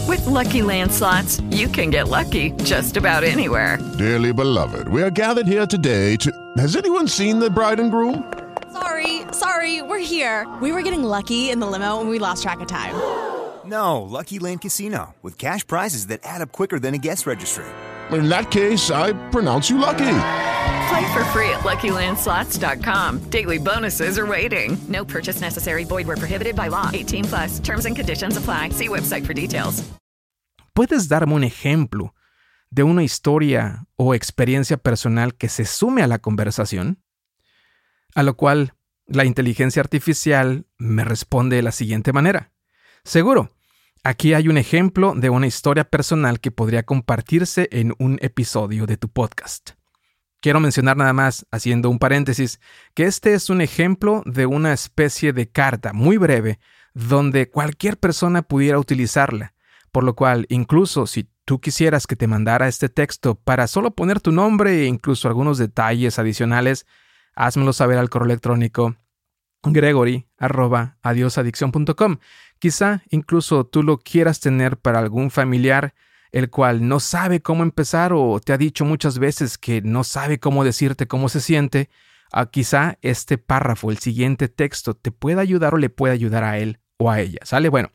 With 0.05 0.19
lucky 0.25 0.61
landslots, 0.61 1.41
you 1.49 1.69
can 1.69 1.89
get 1.89 2.09
lucky 2.09 2.51
just 2.65 2.97
about 2.97 3.23
anywhere. 3.23 3.79
Dearly 3.97 4.33
beloved, 4.33 4.89
we 4.89 5.01
are 5.01 5.09
gathered 5.09 5.47
here 5.47 5.65
today 5.65 6.17
to. 6.17 6.31
Has 6.57 6.75
anyone 6.75 7.07
seen 7.07 7.39
the 7.39 7.49
bride 7.49 7.79
and 7.79 7.89
groom? 7.91 8.29
Sorry, 8.73 9.21
sorry, 9.31 9.81
we're 9.81 10.03
here. 10.03 10.45
We 10.61 10.73
were 10.73 10.81
getting 10.81 11.05
lucky 11.05 11.49
in 11.49 11.61
the 11.61 11.67
limo 11.67 12.01
and 12.01 12.09
we 12.09 12.19
lost 12.19 12.43
track 12.43 12.59
of 12.59 12.67
time. 12.67 12.93
No, 13.63 14.01
Lucky 14.01 14.37
Land 14.37 14.59
Casino, 14.59 15.15
with 15.21 15.37
cash 15.37 15.65
prizes 15.65 16.07
that 16.07 16.19
add 16.25 16.41
up 16.41 16.51
quicker 16.51 16.77
than 16.77 16.93
a 16.93 16.97
guest 16.97 17.25
registry. 17.25 17.63
In 18.11 18.27
that 18.27 18.51
case, 18.51 18.91
I 18.91 19.13
pronounce 19.29 19.69
you 19.69 19.77
lucky. 19.77 20.11
Play 20.91 21.13
for 21.13 21.23
free 21.31 21.49
at 21.49 21.61
LuckyLandSlots.com. 21.63 23.19
Daily 23.29 23.57
bonuses 23.57 24.17
are 24.17 24.27
waiting. 24.27 24.77
No 24.89 25.05
purchase 25.05 25.39
necessary. 25.39 25.85
Void 25.85 26.05
were 26.05 26.17
prohibited 26.17 26.55
by 26.55 26.67
law. 26.67 26.89
18 26.91 27.23
plus. 27.25 27.59
Terms 27.61 27.85
and 27.85 27.95
conditions 27.95 28.35
apply. 28.35 28.71
See 28.71 28.89
website 28.89 29.25
for 29.25 29.33
details. 29.33 29.83
¿Puedes 30.73 31.07
darme 31.07 31.33
un 31.33 31.43
ejemplo 31.45 32.13
de 32.71 32.83
una 32.83 33.03
historia 33.03 33.85
o 33.95 34.13
experiencia 34.13 34.75
personal 34.75 35.35
que 35.35 35.47
se 35.47 35.63
sume 35.63 36.01
a 36.01 36.07
la 36.07 36.19
conversación? 36.19 37.01
A 38.13 38.23
lo 38.23 38.35
cual 38.35 38.73
la 39.07 39.23
inteligencia 39.23 39.81
artificial 39.81 40.65
me 40.77 41.05
responde 41.05 41.55
de 41.55 41.61
la 41.61 41.71
siguiente 41.71 42.11
manera. 42.11 42.51
Seguro, 43.05 43.49
aquí 44.03 44.33
hay 44.33 44.49
un 44.49 44.57
ejemplo 44.57 45.13
de 45.15 45.29
una 45.29 45.47
historia 45.47 45.85
personal 45.85 46.41
que 46.41 46.51
podría 46.51 46.83
compartirse 46.83 47.69
en 47.71 47.93
un 47.97 48.17
episodio 48.21 48.85
de 48.87 48.97
tu 48.97 49.07
podcast. 49.07 49.80
Quiero 50.41 50.59
mencionar 50.59 50.97
nada 50.97 51.13
más, 51.13 51.45
haciendo 51.51 51.89
un 51.91 51.99
paréntesis, 51.99 52.59
que 52.95 53.03
este 53.03 53.35
es 53.35 53.51
un 53.51 53.61
ejemplo 53.61 54.23
de 54.25 54.47
una 54.47 54.73
especie 54.73 55.33
de 55.33 55.49
carta 55.49 55.93
muy 55.93 56.17
breve 56.17 56.59
donde 56.95 57.47
cualquier 57.49 57.97
persona 57.97 58.41
pudiera 58.41 58.79
utilizarla, 58.79 59.53
por 59.91 60.03
lo 60.03 60.15
cual 60.15 60.47
incluso 60.49 61.05
si 61.05 61.29
tú 61.45 61.61
quisieras 61.61 62.07
que 62.07 62.15
te 62.15 62.25
mandara 62.25 62.67
este 62.67 62.89
texto 62.89 63.35
para 63.35 63.67
solo 63.67 63.91
poner 63.91 64.19
tu 64.19 64.31
nombre 64.31 64.81
e 64.81 64.85
incluso 64.85 65.27
algunos 65.27 65.59
detalles 65.59 66.17
adicionales, 66.17 66.87
házmelo 67.35 67.71
saber 67.71 67.99
al 67.99 68.09
correo 68.09 68.25
electrónico 68.25 68.95
gregory@adiosadicción.com. 69.63 72.17
Quizá 72.57 73.03
incluso 73.09 73.67
tú 73.67 73.83
lo 73.83 73.99
quieras 73.99 74.39
tener 74.39 74.77
para 74.77 74.97
algún 74.97 75.29
familiar 75.29 75.93
el 76.31 76.49
cual 76.49 76.87
no 76.87 76.99
sabe 76.99 77.41
cómo 77.41 77.63
empezar 77.63 78.13
o 78.13 78.39
te 78.39 78.53
ha 78.53 78.57
dicho 78.57 78.85
muchas 78.85 79.19
veces 79.19 79.57
que 79.57 79.81
no 79.81 80.03
sabe 80.03 80.39
cómo 80.39 80.63
decirte 80.63 81.07
cómo 81.07 81.29
se 81.29 81.41
siente, 81.41 81.89
ah, 82.31 82.49
quizá 82.49 82.97
este 83.01 83.37
párrafo, 83.37 83.91
el 83.91 83.97
siguiente 83.97 84.47
texto, 84.47 84.95
te 84.95 85.11
pueda 85.11 85.41
ayudar 85.41 85.73
o 85.73 85.77
le 85.77 85.89
pueda 85.89 86.13
ayudar 86.13 86.43
a 86.43 86.57
él 86.57 86.79
o 86.97 87.11
a 87.11 87.19
ella. 87.19 87.39
¿Sale? 87.43 87.69
Bueno, 87.69 87.91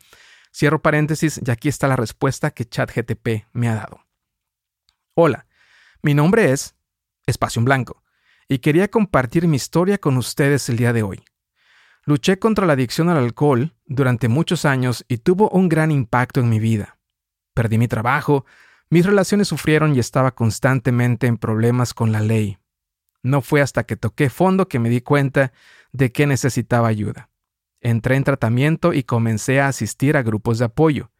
cierro 0.55 0.83
paréntesis 0.83 1.41
y 1.45 1.51
aquí 1.51 1.69
está 1.69 1.89
la 1.89 1.97
respuesta 1.97 2.51
que 2.51 2.67
ChatGTP 2.67 3.47
me 3.53 3.69
ha 3.69 3.75
dado. 3.75 4.01
Hola, 5.15 5.47
mi 6.03 6.13
nombre 6.13 6.53
es 6.53 6.75
Espacio 7.27 7.61
en 7.61 7.65
Blanco 7.65 8.03
y 8.49 8.59
quería 8.59 8.89
compartir 8.89 9.49
mi 9.49 9.57
historia 9.57 9.99
con 9.99 10.17
ustedes 10.19 10.69
el 10.69 10.77
día 10.77 10.93
de 10.93 11.03
hoy. 11.03 11.25
Luché 12.05 12.39
contra 12.39 12.67
la 12.67 12.75
adicción 12.75 13.09
al 13.09 13.17
alcohol 13.17 13.75
durante 13.87 14.29
muchos 14.29 14.65
años 14.65 15.05
y 15.09 15.19
tuvo 15.19 15.49
un 15.51 15.69
gran 15.69 15.91
impacto 15.91 16.41
en 16.41 16.49
mi 16.49 16.61
vida. 16.61 16.96
Perdí 17.57 17.79
mi 17.79 17.89
trabajo, 17.89 18.45
mis 18.91 19.07
relaciones 19.07 19.49
sufrieron 19.49 19.97
y 19.97 19.99
estaba 19.99 20.35
constantemente 20.35 21.27
en 21.27 21.39
problemas 21.39 21.95
con 21.95 22.13
la 22.13 22.21
ley. 22.21 22.59
No 23.23 23.41
fue 23.41 23.63
hasta 23.63 23.85
que 23.85 23.97
toqué 23.97 24.29
fondo 24.29 24.69
que 24.69 24.79
me 24.79 24.91
di 24.91 25.01
cuenta 25.01 25.55
de 25.91 26.13
que 26.13 26.27
necesitaba 26.27 26.89
ayuda. 26.89 27.31
Entré 27.81 28.17
en 28.17 28.25
tratamiento 28.25 28.93
y 28.93 29.05
comencé 29.05 29.59
a 29.59 29.69
asistir 29.69 30.19
a 30.19 30.23
grupos 30.23 30.59
de 30.59 30.67
apoyo, 30.67 31.13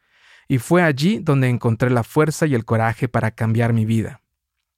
y 0.47 0.59
fue 0.59 0.83
allí 0.83 1.17
donde 1.17 1.49
encontré 1.49 1.89
la 1.89 2.03
fuerza 2.03 2.45
y 2.45 2.53
el 2.53 2.65
coraje 2.65 3.07
para 3.07 3.31
cambiar 3.31 3.73
mi 3.73 3.85
vida. 3.85 4.21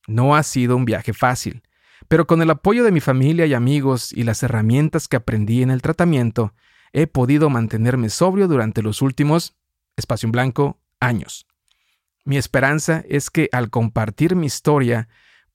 No 0.08 0.38
ha 0.38 0.44
sido 0.44 0.78
un 0.78 0.86
viaje 0.86 1.12
fácil, 1.12 1.62
pero 2.08 2.26
con 2.26 2.42
el 2.42 2.50
apoyo 2.52 2.86
de 2.86 2.94
mi 2.94 3.02
familia 3.02 3.46
y 3.46 3.54
amigos 3.54 4.14
y 4.14 4.24
las 4.24 4.44
herramientas 4.44 5.10
que 5.10 5.18
aprendí 5.18 5.62
en 5.62 5.72
el 5.72 5.82
tratamiento, 5.82 6.54
he 6.94 7.06
podido 7.06 7.50
mantenerme 7.50 8.08
sobrio 8.10 8.48
durante 8.48 8.82
los 8.82 9.02
últimos, 9.02 9.58
años. 11.02 11.49
Mi 12.26 12.38
esperanza 12.38 13.04
es 13.08 13.30
que 13.30 13.50
al 13.52 13.70
compartir 13.70 14.36
mi 14.36 14.46
historia 14.46 15.08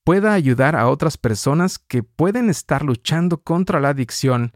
pueda 0.03 0.33
ayudar 0.33 0.75
a 0.75 0.87
otras 0.87 1.17
personas 1.17 1.79
que 1.79 2.03
pueden 2.03 2.49
estar 2.49 2.83
luchando 2.83 3.41
contra 3.41 3.79
la 3.79 3.89
adicción 3.89 4.55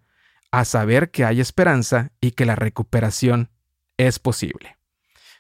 a 0.52 0.66
saber 0.66 1.12
que 1.12 1.26
hay 1.26 1.42
esperanza 1.42 2.12
y 2.22 2.32
que 2.32 2.46
la 2.46 2.56
recuperación 2.56 3.50
es 3.98 4.20
posible. 4.20 4.78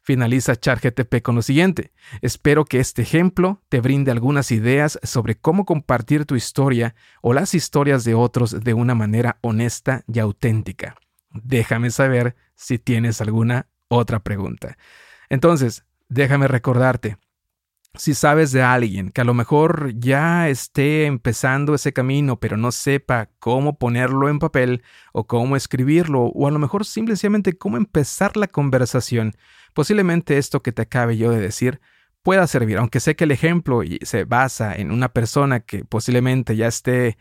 Finaliza 0.01 0.55
CharGTP 0.55 1.21
con 1.21 1.35
lo 1.35 1.41
siguiente. 1.41 1.91
Espero 2.21 2.65
que 2.65 2.79
este 2.79 3.01
ejemplo 3.01 3.61
te 3.69 3.81
brinde 3.81 4.11
algunas 4.11 4.51
ideas 4.51 4.99
sobre 5.03 5.35
cómo 5.35 5.65
compartir 5.65 6.25
tu 6.25 6.35
historia 6.35 6.95
o 7.21 7.33
las 7.33 7.53
historias 7.53 8.03
de 8.03 8.15
otros 8.15 8.63
de 8.63 8.73
una 8.73 8.95
manera 8.95 9.37
honesta 9.41 10.03
y 10.07 10.19
auténtica. 10.19 10.95
Déjame 11.31 11.91
saber 11.91 12.35
si 12.55 12.79
tienes 12.79 13.21
alguna 13.21 13.67
otra 13.87 14.19
pregunta. 14.19 14.77
Entonces, 15.29 15.85
déjame 16.09 16.47
recordarte, 16.47 17.17
si 17.95 18.13
sabes 18.13 18.51
de 18.51 18.61
alguien 18.61 19.09
que 19.09 19.21
a 19.21 19.23
lo 19.23 19.33
mejor 19.33 19.93
ya 19.95 20.47
esté 20.47 21.05
empezando 21.05 21.73
ese 21.73 21.91
camino, 21.91 22.39
pero 22.39 22.55
no 22.55 22.71
sepa 22.71 23.29
cómo 23.39 23.77
ponerlo 23.77 24.29
en 24.29 24.39
papel 24.39 24.83
o 25.11 25.25
cómo 25.25 25.55
escribirlo, 25.55 26.25
o 26.25 26.47
a 26.47 26.51
lo 26.51 26.59
mejor 26.59 26.85
simplemente 26.85 27.57
cómo 27.57 27.77
empezar 27.77 28.37
la 28.37 28.47
conversación, 28.47 29.33
posiblemente 29.73 30.37
esto 30.37 30.61
que 30.61 30.71
te 30.71 30.83
acabe 30.83 31.17
yo 31.17 31.31
de 31.31 31.39
decir 31.39 31.81
pueda 32.21 32.45
servir, 32.47 32.77
aunque 32.77 32.99
sé 32.99 33.15
que 33.15 33.23
el 33.23 33.31
ejemplo 33.31 33.81
se 34.01 34.25
basa 34.25 34.75
en 34.75 34.91
una 34.91 35.09
persona 35.09 35.61
que 35.61 35.85
posiblemente 35.85 36.55
ya 36.55 36.67
esté 36.67 37.17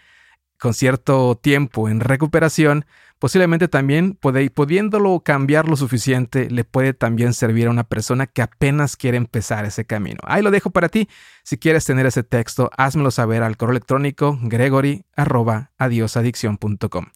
con 0.59 0.75
cierto 0.75 1.37
tiempo 1.37 1.88
en 1.88 2.00
recuperación, 2.00 2.85
posiblemente 3.19 3.69
también 3.69 4.15
pudiéndolo 4.15 5.21
cambiar 5.21 5.69
lo 5.69 5.76
suficiente, 5.76 6.50
le 6.50 6.65
puede 6.65 6.95
también 6.95 7.35
servir 7.35 7.67
a 7.67 7.71
una 7.71 7.85
persona 7.85 8.26
que 8.26 8.43
apenas 8.43 8.97
quiere 8.97 9.17
empezar 9.17 9.65
ese 9.65 9.85
camino. 9.85 10.19
Ahí 10.23 10.43
lo 10.43 10.50
dejo 10.50 10.71
para 10.71 10.89
ti. 10.89 11.09
Si 11.43 11.59
quieres 11.59 11.85
tener 11.85 12.07
ese 12.07 12.23
texto, 12.23 12.71
házmelo 12.76 13.11
saber 13.11 13.43
al 13.43 13.57
correo 13.57 13.73
electrónico 13.73 14.39
gregory.adiosadicción.com. 14.43 17.07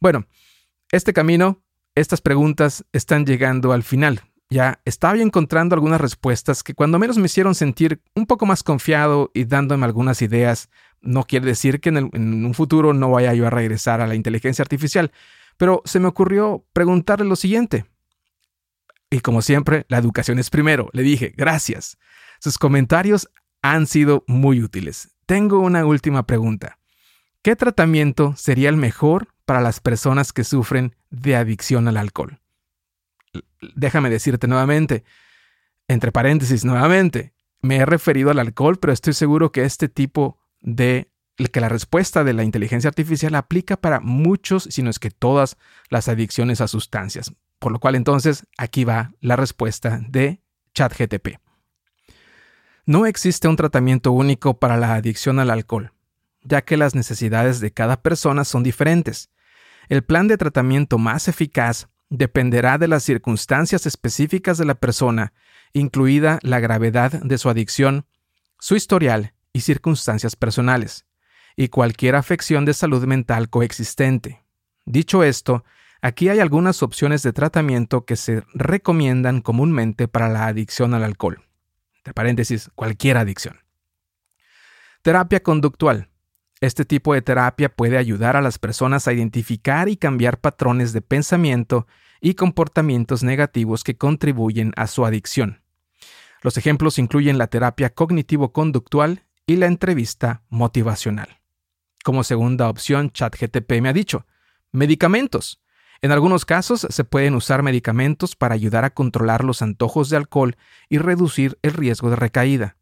Bueno, 0.00 0.26
este 0.90 1.12
camino, 1.12 1.62
estas 1.94 2.20
preguntas 2.20 2.84
están 2.92 3.26
llegando 3.26 3.72
al 3.72 3.82
final. 3.82 4.22
Ya 4.50 4.80
estaba 4.84 5.16
encontrando 5.16 5.74
algunas 5.74 6.00
respuestas 6.00 6.62
que 6.62 6.74
cuando 6.74 6.98
menos 6.98 7.16
me 7.16 7.24
hicieron 7.24 7.54
sentir 7.54 8.02
un 8.14 8.26
poco 8.26 8.44
más 8.44 8.62
confiado 8.62 9.30
y 9.32 9.44
dándome 9.44 9.86
algunas 9.86 10.20
ideas 10.20 10.68
no 11.02 11.24
quiere 11.24 11.46
decir 11.46 11.80
que 11.80 11.90
en, 11.90 12.44
un 12.44 12.54
futuro 12.54 12.94
no 12.94 13.10
vaya 13.10 13.34
yo 13.34 13.46
a 13.46 13.50
regresar 13.50 14.00
a 14.00 14.06
la 14.06 14.14
inteligencia 14.14 14.62
artificial, 14.62 15.12
pero 15.56 15.82
se 15.84 16.00
me 16.00 16.08
ocurrió 16.08 16.64
preguntarle 16.72 17.26
lo 17.26 17.36
siguiente. 17.36 17.84
Y 19.10 19.20
como 19.20 19.42
siempre, 19.42 19.84
la 19.88 19.98
educación 19.98 20.38
es 20.38 20.48
primero. 20.48 20.88
Le 20.92 21.02
dije, 21.02 21.34
gracias. 21.36 21.98
Sus 22.40 22.56
comentarios 22.56 23.28
han 23.60 23.86
sido 23.86 24.24
muy 24.26 24.62
útiles. 24.62 25.10
Tengo 25.26 25.60
una 25.60 25.84
última 25.84 26.26
pregunta. 26.26 26.78
¿Qué 27.42 27.56
tratamiento 27.56 28.34
sería 28.36 28.68
el 28.68 28.76
mejor 28.76 29.28
para 29.44 29.60
las 29.60 29.80
personas 29.80 30.32
que 30.32 30.44
sufren 30.44 30.96
de 31.10 31.36
adicción 31.36 31.88
al 31.88 31.96
alcohol? 31.98 32.40
Déjame 33.74 34.10
decirte 34.10 34.46
nuevamente, 34.46 35.04
entre 35.88 36.12
paréntesis 36.12 36.64
nuevamente, 36.64 37.34
me 37.60 37.76
he 37.76 37.86
referido 37.86 38.30
al 38.30 38.38
alcohol, 38.38 38.78
pero 38.78 38.92
estoy 38.92 39.12
seguro 39.12 39.52
que 39.52 39.64
este 39.64 39.88
tipo 39.88 40.41
de 40.62 41.12
que 41.50 41.60
la 41.60 41.68
respuesta 41.68 42.24
de 42.24 42.32
la 42.32 42.44
inteligencia 42.44 42.88
artificial 42.88 43.34
aplica 43.34 43.76
para 43.76 44.00
muchos, 44.00 44.64
si 44.64 44.82
no 44.82 44.90
es 44.90 44.98
que 44.98 45.10
todas 45.10 45.56
las 45.90 46.08
adicciones 46.08 46.60
a 46.60 46.68
sustancias. 46.68 47.32
Por 47.58 47.72
lo 47.72 47.78
cual 47.78 47.94
entonces 47.94 48.46
aquí 48.58 48.84
va 48.84 49.12
la 49.20 49.36
respuesta 49.36 50.00
de 50.08 50.40
ChatGTP. 50.74 51.38
No 52.84 53.06
existe 53.06 53.46
un 53.46 53.56
tratamiento 53.56 54.12
único 54.12 54.58
para 54.58 54.76
la 54.76 54.94
adicción 54.94 55.38
al 55.38 55.50
alcohol, 55.50 55.92
ya 56.42 56.62
que 56.62 56.76
las 56.76 56.94
necesidades 56.94 57.60
de 57.60 57.72
cada 57.72 58.02
persona 58.02 58.44
son 58.44 58.62
diferentes. 58.64 59.30
El 59.88 60.02
plan 60.02 60.26
de 60.26 60.36
tratamiento 60.36 60.98
más 60.98 61.28
eficaz 61.28 61.88
dependerá 62.08 62.78
de 62.78 62.88
las 62.88 63.04
circunstancias 63.04 63.86
específicas 63.86 64.58
de 64.58 64.64
la 64.64 64.74
persona, 64.74 65.32
incluida 65.72 66.40
la 66.42 66.60
gravedad 66.60 67.12
de 67.12 67.38
su 67.38 67.48
adicción, 67.48 68.06
su 68.58 68.74
historial 68.74 69.34
y 69.52 69.60
circunstancias 69.60 70.36
personales, 70.36 71.06
y 71.56 71.68
cualquier 71.68 72.16
afección 72.16 72.64
de 72.64 72.74
salud 72.74 73.04
mental 73.04 73.50
coexistente. 73.50 74.42
Dicho 74.84 75.22
esto, 75.22 75.64
aquí 76.00 76.28
hay 76.28 76.40
algunas 76.40 76.82
opciones 76.82 77.22
de 77.22 77.32
tratamiento 77.32 78.04
que 78.04 78.16
se 78.16 78.42
recomiendan 78.54 79.40
comúnmente 79.40 80.08
para 80.08 80.28
la 80.28 80.46
adicción 80.46 80.94
al 80.94 81.04
alcohol. 81.04 81.42
Entre 81.98 82.14
paréntesis, 82.14 82.70
cualquier 82.74 83.16
adicción. 83.16 83.60
Terapia 85.02 85.42
conductual. 85.42 86.08
Este 86.60 86.84
tipo 86.84 87.12
de 87.12 87.22
terapia 87.22 87.68
puede 87.68 87.98
ayudar 87.98 88.36
a 88.36 88.40
las 88.40 88.58
personas 88.58 89.08
a 89.08 89.12
identificar 89.12 89.88
y 89.88 89.96
cambiar 89.96 90.40
patrones 90.40 90.92
de 90.92 91.02
pensamiento 91.02 91.86
y 92.20 92.34
comportamientos 92.34 93.24
negativos 93.24 93.82
que 93.82 93.96
contribuyen 93.96 94.72
a 94.76 94.86
su 94.86 95.04
adicción. 95.04 95.60
Los 96.40 96.56
ejemplos 96.56 96.98
incluyen 96.98 97.36
la 97.36 97.48
terapia 97.48 97.90
cognitivo-conductual 97.90 99.24
y 99.52 99.56
la 99.56 99.66
entrevista 99.66 100.42
motivacional. 100.48 101.40
Como 102.02 102.24
segunda 102.24 102.68
opción, 102.68 103.10
ChatGTP 103.10 103.80
me 103.80 103.90
ha 103.90 103.92
dicho, 103.92 104.26
medicamentos. 104.72 105.60
En 106.00 106.10
algunos 106.10 106.44
casos 106.44 106.86
se 106.88 107.04
pueden 107.04 107.34
usar 107.34 107.62
medicamentos 107.62 108.34
para 108.34 108.54
ayudar 108.54 108.84
a 108.84 108.90
controlar 108.90 109.44
los 109.44 109.62
antojos 109.62 110.08
de 110.10 110.16
alcohol 110.16 110.56
y 110.88 110.98
reducir 110.98 111.58
el 111.62 111.74
riesgo 111.74 112.10
de 112.10 112.16
recaída. 112.16 112.76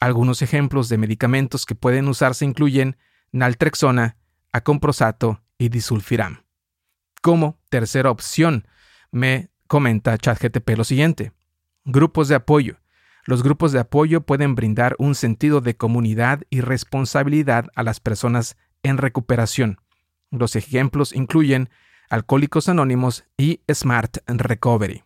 Algunos 0.00 0.42
ejemplos 0.42 0.88
de 0.88 0.98
medicamentos 0.98 1.64
que 1.64 1.74
pueden 1.74 2.06
usarse 2.08 2.44
incluyen 2.44 2.96
naltrexona, 3.32 4.16
acomprosato 4.52 5.42
y 5.56 5.70
disulfiram. 5.70 6.44
Como 7.22 7.58
tercera 7.70 8.10
opción, 8.10 8.66
me 9.10 9.50
comenta 9.66 10.18
ChatGTP 10.18 10.76
lo 10.76 10.84
siguiente. 10.84 11.32
Grupos 11.84 12.28
de 12.28 12.34
apoyo. 12.34 12.81
Los 13.24 13.42
grupos 13.42 13.72
de 13.72 13.78
apoyo 13.78 14.22
pueden 14.22 14.54
brindar 14.54 14.96
un 14.98 15.14
sentido 15.14 15.60
de 15.60 15.76
comunidad 15.76 16.42
y 16.50 16.60
responsabilidad 16.60 17.68
a 17.74 17.82
las 17.82 18.00
personas 18.00 18.56
en 18.82 18.98
recuperación. 18.98 19.78
Los 20.30 20.56
ejemplos 20.56 21.14
incluyen 21.14 21.70
Alcohólicos 22.10 22.68
Anónimos 22.68 23.24
y 23.36 23.60
Smart 23.72 24.18
Recovery. 24.26 25.04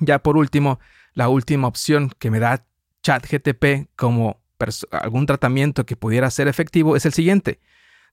Ya 0.00 0.18
por 0.18 0.36
último, 0.36 0.80
la 1.12 1.28
última 1.28 1.68
opción 1.68 2.10
que 2.18 2.30
me 2.30 2.40
da 2.40 2.66
ChatGTP 3.02 3.88
como 3.96 4.40
algún 4.90 5.26
tratamiento 5.26 5.86
que 5.86 5.96
pudiera 5.96 6.30
ser 6.30 6.48
efectivo 6.48 6.96
es 6.96 7.06
el 7.06 7.12
siguiente. 7.12 7.60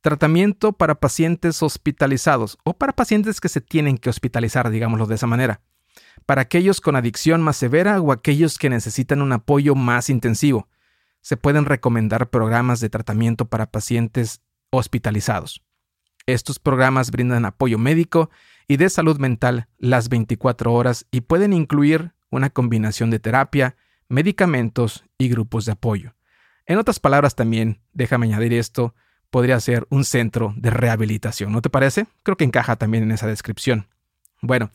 tratamiento 0.02 0.74
para 0.74 0.96
pacientes 0.96 1.62
hospitalizados 1.62 2.58
o 2.64 2.74
para 2.74 2.94
pacientes 2.94 3.40
que 3.40 3.50
se 3.50 3.62
tienen 3.62 4.00
que 4.00 4.10
hospitalizar, 4.10 4.70
digámoslo 4.70 5.06
de 5.06 5.16
esa 5.16 5.28
manera, 5.28 5.62
para 6.26 6.42
aquellos 6.42 6.82
con 6.82 6.96
adicción 6.96 7.42
más 7.42 7.58
severa 7.58 8.00
o 8.02 8.12
aquellos 8.12 8.58
que 8.58 8.70
necesitan 8.70 9.22
un 9.22 9.34
apoyo 9.34 9.76
más 9.76 10.10
intensivo. 10.10 10.68
Se 11.22 11.38
pueden 11.38 11.66
recomendar 11.66 12.30
programas 12.30 12.80
de 12.80 12.90
tratamiento 12.90 13.46
para 13.46 13.72
pacientes 13.72 14.42
hospitalizados. 14.70 15.64
Estos 16.26 16.60
programas 16.60 17.12
brindan 17.12 17.46
apoyo 17.46 17.78
médico 17.78 18.30
y 18.68 18.78
de 18.78 18.90
salud 18.90 19.20
mental 19.20 19.68
las 19.78 20.10
24 20.10 20.74
horas 20.74 21.06
y 21.12 21.22
pueden 21.22 21.54
incluir 21.54 22.14
una 22.30 22.50
combinación 22.50 23.10
de 23.12 23.20
terapia, 23.20 23.76
medicamentos 24.08 25.04
y 25.18 25.30
grupos 25.30 25.66
de 25.66 25.74
apoyo. 25.74 26.16
En 26.66 26.78
otras 26.78 27.00
palabras 27.00 27.36
también, 27.36 27.82
déjame 27.92 28.28
añadir 28.28 28.54
esto, 28.54 28.96
podría 29.30 29.60
ser 29.60 29.88
un 29.90 30.06
centro 30.06 30.54
de 30.56 30.70
rehabilitación, 30.70 31.52
¿no 31.52 31.62
te 31.62 31.70
parece? 31.70 32.06
Creo 32.24 32.38
que 32.38 32.44
encaja 32.44 32.76
también 32.76 33.04
en 33.04 33.12
esa 33.12 33.28
descripción. 33.28 33.88
Bueno, 34.42 34.72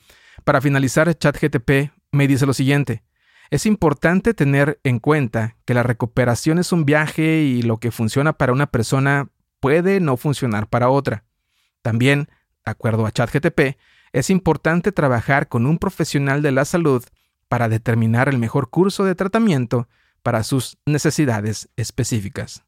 para 0.47 0.61
finalizar, 0.61 1.13
ChatGTP 1.13 1.91
me 2.13 2.29
dice 2.29 2.47
lo 2.47 2.55
siguiente. 2.55 3.03
Es 3.51 3.67
importante 3.67 4.33
tener 4.33 4.79
en 4.85 5.01
cuenta 5.01 5.57
que 5.65 5.75
la 5.75 5.83
recuperación 5.83 6.61
es 6.61 6.71
un 6.71 6.85
viaje 6.85 7.43
y 7.43 7.63
lo 7.63 7.79
que 7.79 7.91
funciona 7.91 8.33
para 8.33 8.53
una 8.53 8.69
persona 8.69 9.29
puede 9.59 9.99
no 9.99 10.17
funcionar 10.17 10.69
para 10.69 10.89
otra. 10.89 11.25
También, 11.83 12.29
de 12.65 12.71
acuerdo 12.71 13.07
a 13.07 13.11
ChatGTP, 13.11 13.77
es 14.13 14.31
importante 14.31 14.93
trabajar 14.93 15.49
con 15.49 15.67
un 15.67 15.79
profesional 15.79 16.43
de 16.43 16.53
la 16.53 16.65
salud 16.65 17.05
para 17.49 17.69
determinar 17.69 18.29
el 18.29 18.39
mejor 18.39 18.71
curso 18.71 19.05
de 19.05 19.17
tratamiento 19.17 19.89
para 20.23 20.45
sus 20.45 20.79
necesidades 20.87 21.71
específicas. 21.75 22.65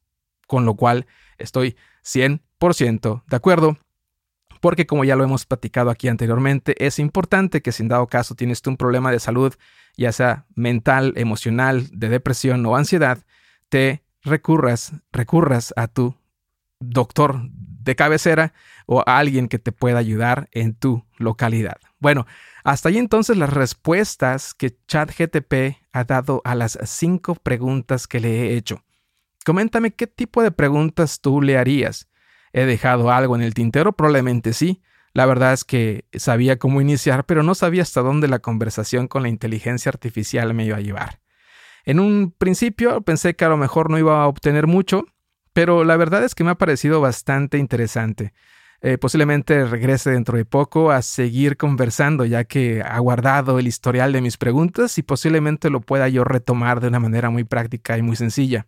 Con 0.47 0.65
lo 0.65 0.75
cual 0.75 1.07
estoy 1.37 1.77
100% 2.03 3.23
de 3.25 3.35
acuerdo, 3.37 3.77
porque 4.59 4.85
como 4.85 5.03
ya 5.03 5.15
lo 5.15 5.23
hemos 5.23 5.45
platicado 5.45 5.89
aquí 5.89 6.07
anteriormente, 6.07 6.75
es 6.85 6.99
importante 6.99 7.61
que 7.61 7.71
si 7.71 7.83
en 7.83 7.89
dado 7.89 8.07
caso 8.07 8.35
tienes 8.35 8.61
un 8.67 8.77
problema 8.77 9.11
de 9.11 9.19
salud, 9.19 9.53
ya 9.97 10.11
sea 10.11 10.45
mental, 10.55 11.13
emocional, 11.15 11.87
de 11.91 12.09
depresión 12.09 12.65
o 12.65 12.75
ansiedad, 12.75 13.19
te 13.69 14.03
recurras, 14.23 14.93
recurras 15.11 15.73
a 15.75 15.87
tu 15.87 16.15
doctor 16.79 17.41
de 17.51 17.95
cabecera 17.95 18.53
o 18.85 19.01
a 19.05 19.17
alguien 19.17 19.47
que 19.47 19.59
te 19.59 19.71
pueda 19.71 19.99
ayudar 19.99 20.49
en 20.51 20.73
tu 20.73 21.05
localidad. 21.17 21.77
Bueno, 21.99 22.25
hasta 22.63 22.89
ahí 22.89 22.97
entonces 22.97 23.37
las 23.37 23.51
respuestas 23.51 24.53
que 24.53 24.77
ChatGTP 24.87 25.77
ha 25.91 26.03
dado 26.03 26.41
a 26.45 26.55
las 26.55 26.77
cinco 26.85 27.35
preguntas 27.35 28.07
que 28.07 28.19
le 28.19 28.29
he 28.29 28.55
hecho. 28.55 28.83
Coméntame 29.45 29.91
qué 29.91 30.07
tipo 30.07 30.43
de 30.43 30.51
preguntas 30.51 31.21
tú 31.21 31.41
le 31.41 31.57
harías. 31.57 32.07
¿He 32.53 32.65
dejado 32.65 33.11
algo 33.11 33.35
en 33.35 33.41
el 33.41 33.53
tintero? 33.53 33.93
Probablemente 33.93 34.53
sí. 34.53 34.81
La 35.13 35.25
verdad 35.25 35.53
es 35.53 35.63
que 35.63 36.05
sabía 36.13 36.59
cómo 36.59 36.81
iniciar, 36.81 37.25
pero 37.25 37.43
no 37.43 37.55
sabía 37.55 37.81
hasta 37.81 38.01
dónde 38.01 38.27
la 38.27 38.39
conversación 38.39 39.07
con 39.07 39.23
la 39.23 39.29
inteligencia 39.29 39.89
artificial 39.89 40.53
me 40.53 40.65
iba 40.65 40.77
a 40.77 40.81
llevar. 40.81 41.19
En 41.85 41.99
un 41.99 42.33
principio 42.37 43.01
pensé 43.01 43.35
que 43.35 43.45
a 43.45 43.49
lo 43.49 43.57
mejor 43.57 43.89
no 43.89 43.97
iba 43.97 44.21
a 44.21 44.27
obtener 44.27 44.67
mucho, 44.67 45.05
pero 45.53 45.83
la 45.83 45.97
verdad 45.97 46.23
es 46.23 46.35
que 46.35 46.43
me 46.43 46.51
ha 46.51 46.55
parecido 46.55 47.01
bastante 47.01 47.57
interesante. 47.57 48.33
Eh, 48.81 48.97
posiblemente 48.97 49.65
regrese 49.65 50.11
dentro 50.11 50.37
de 50.37 50.45
poco 50.45 50.91
a 50.91 51.01
seguir 51.01 51.57
conversando, 51.57 52.23
ya 52.23 52.45
que 52.45 52.81
ha 52.81 52.97
guardado 52.99 53.59
el 53.59 53.67
historial 53.67 54.13
de 54.13 54.21
mis 54.21 54.37
preguntas 54.37 54.97
y 54.97 55.03
posiblemente 55.03 55.69
lo 55.69 55.81
pueda 55.81 56.07
yo 56.07 56.23
retomar 56.23 56.79
de 56.79 56.87
una 56.87 56.99
manera 56.99 57.29
muy 57.29 57.43
práctica 57.43 57.97
y 57.97 58.01
muy 58.01 58.15
sencilla. 58.15 58.67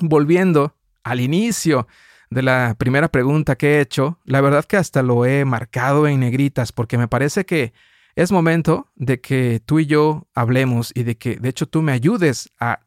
Volviendo 0.01 0.75
al 1.03 1.19
inicio 1.19 1.87
de 2.29 2.41
la 2.41 2.75
primera 2.77 3.09
pregunta 3.09 3.55
que 3.55 3.75
he 3.75 3.81
hecho, 3.81 4.19
la 4.23 4.41
verdad 4.41 4.65
que 4.65 4.77
hasta 4.77 5.03
lo 5.03 5.25
he 5.25 5.45
marcado 5.45 6.07
en 6.07 6.19
negritas 6.19 6.71
porque 6.71 6.97
me 6.97 7.07
parece 7.07 7.45
que 7.45 7.73
es 8.15 8.31
momento 8.31 8.91
de 8.95 9.21
que 9.21 9.61
tú 9.65 9.79
y 9.79 9.85
yo 9.85 10.27
hablemos 10.33 10.91
y 10.95 11.03
de 11.03 11.17
que 11.17 11.37
de 11.37 11.49
hecho 11.49 11.67
tú 11.67 11.81
me 11.81 11.91
ayudes 11.91 12.51
a 12.59 12.81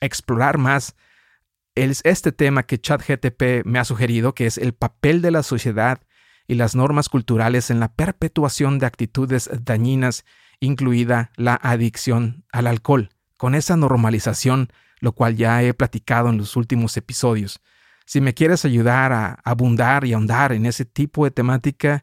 explorar 0.00 0.58
más 0.58 0.96
este 1.74 2.32
tema 2.32 2.64
que 2.64 2.80
ChatGTP 2.80 3.64
me 3.64 3.78
ha 3.78 3.84
sugerido, 3.84 4.34
que 4.34 4.46
es 4.46 4.58
el 4.58 4.74
papel 4.74 5.22
de 5.22 5.30
la 5.30 5.42
sociedad 5.42 6.00
y 6.46 6.54
las 6.54 6.74
normas 6.74 7.08
culturales 7.08 7.70
en 7.70 7.80
la 7.80 7.92
perpetuación 7.92 8.78
de 8.78 8.86
actitudes 8.86 9.50
dañinas, 9.62 10.24
incluida 10.60 11.30
la 11.36 11.54
adicción 11.54 12.44
al 12.52 12.66
alcohol, 12.66 13.10
con 13.36 13.54
esa 13.54 13.76
normalización 13.76 14.68
lo 15.04 15.12
cual 15.12 15.36
ya 15.36 15.62
he 15.62 15.74
platicado 15.74 16.30
en 16.30 16.38
los 16.38 16.56
últimos 16.56 16.96
episodios. 16.96 17.60
Si 18.06 18.20
me 18.20 18.34
quieres 18.34 18.64
ayudar 18.64 19.12
a 19.12 19.38
abundar 19.44 20.04
y 20.04 20.14
ahondar 20.14 20.52
en 20.52 20.66
ese 20.66 20.84
tipo 20.86 21.24
de 21.24 21.30
temática, 21.30 22.02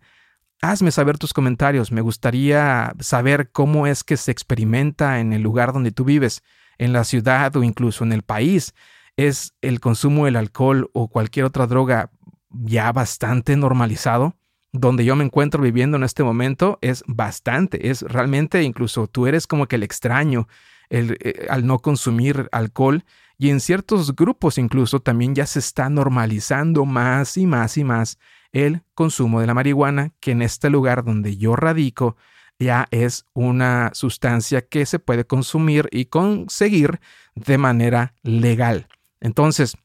hazme 0.61 0.91
saber 0.91 1.17
tus 1.17 1.33
comentarios. 1.33 1.91
Me 1.91 2.01
gustaría 2.01 2.93
saber 2.99 3.51
cómo 3.51 3.87
es 3.87 4.03
que 4.03 4.17
se 4.17 4.31
experimenta 4.31 5.19
en 5.19 5.33
el 5.33 5.41
lugar 5.41 5.73
donde 5.73 5.91
tú 5.91 6.05
vives, 6.05 6.43
en 6.77 6.93
la 6.93 7.03
ciudad 7.03 7.55
o 7.55 7.63
incluso 7.63 8.03
en 8.03 8.13
el 8.13 8.21
país. 8.21 8.73
¿Es 9.17 9.53
el 9.61 9.79
consumo 9.79 10.25
del 10.25 10.35
alcohol 10.35 10.89
o 10.93 11.09
cualquier 11.09 11.45
otra 11.45 11.67
droga 11.67 12.11
ya 12.49 12.91
bastante 12.91 13.55
normalizado? 13.55 14.35
Donde 14.73 15.03
yo 15.03 15.15
me 15.15 15.25
encuentro 15.25 15.61
viviendo 15.61 15.97
en 15.97 16.03
este 16.03 16.23
momento 16.23 16.79
es 16.81 17.03
bastante, 17.05 17.89
es 17.89 18.03
realmente 18.03 18.63
incluso 18.63 19.07
tú 19.07 19.27
eres 19.27 19.45
como 19.45 19.67
que 19.67 19.75
el 19.75 19.83
extraño, 19.83 20.47
eh, 20.89 21.45
al 21.49 21.65
no 21.65 21.79
consumir 21.79 22.47
alcohol 22.53 23.03
y 23.37 23.49
en 23.49 23.59
ciertos 23.59 24.15
grupos 24.15 24.57
incluso 24.57 25.01
también 25.01 25.35
ya 25.35 25.45
se 25.45 25.59
está 25.59 25.89
normalizando 25.89 26.85
más 26.85 27.35
y 27.37 27.47
más 27.47 27.77
y 27.77 27.83
más 27.83 28.17
el 28.53 28.83
consumo 28.93 29.41
de 29.41 29.47
la 29.47 29.53
marihuana, 29.53 30.13
que 30.19 30.31
en 30.31 30.41
este 30.41 30.69
lugar 30.69 31.03
donde 31.03 31.37
yo 31.37 31.55
radico 31.55 32.17
ya 32.59 32.87
es 32.91 33.25
una 33.33 33.89
sustancia 33.93 34.61
que 34.61 34.85
se 34.85 34.99
puede 34.99 35.25
consumir 35.25 35.87
y 35.91 36.05
conseguir 36.05 36.99
de 37.35 37.57
manera 37.57 38.13
legal. 38.21 38.87
Entonces, 39.21 39.77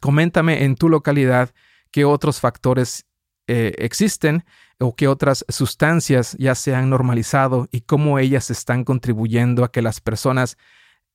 coméntame 0.00 0.64
en 0.64 0.74
tu 0.74 0.88
localidad 0.88 1.54
qué 1.90 2.04
otros 2.04 2.40
factores 2.40 3.06
eh, 3.46 3.74
existen 3.78 4.44
o 4.78 4.94
qué 4.94 5.08
otras 5.08 5.44
sustancias 5.48 6.36
ya 6.38 6.54
se 6.54 6.74
han 6.74 6.90
normalizado 6.90 7.68
y 7.70 7.82
cómo 7.82 8.18
ellas 8.18 8.50
están 8.50 8.84
contribuyendo 8.84 9.64
a 9.64 9.70
que 9.70 9.80
las 9.80 10.00
personas 10.00 10.58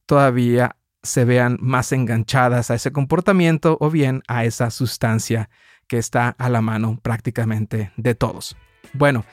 todavía 0.05 0.77
se 1.03 1.25
vean 1.25 1.57
más 1.59 1.91
enganchadas 1.91 2.71
a 2.71 2.75
ese 2.75 2.91
comportamiento 2.91 3.77
o 3.79 3.89
bien 3.89 4.23
a 4.27 4.45
esa 4.45 4.71
sustancia 4.71 5.49
que 5.87 5.97
está 5.97 6.29
a 6.29 6.49
la 6.49 6.61
mano 6.61 6.99
prácticamente 7.01 7.91
de 7.97 8.15
todos. 8.15 8.55
Bueno, 8.93 9.25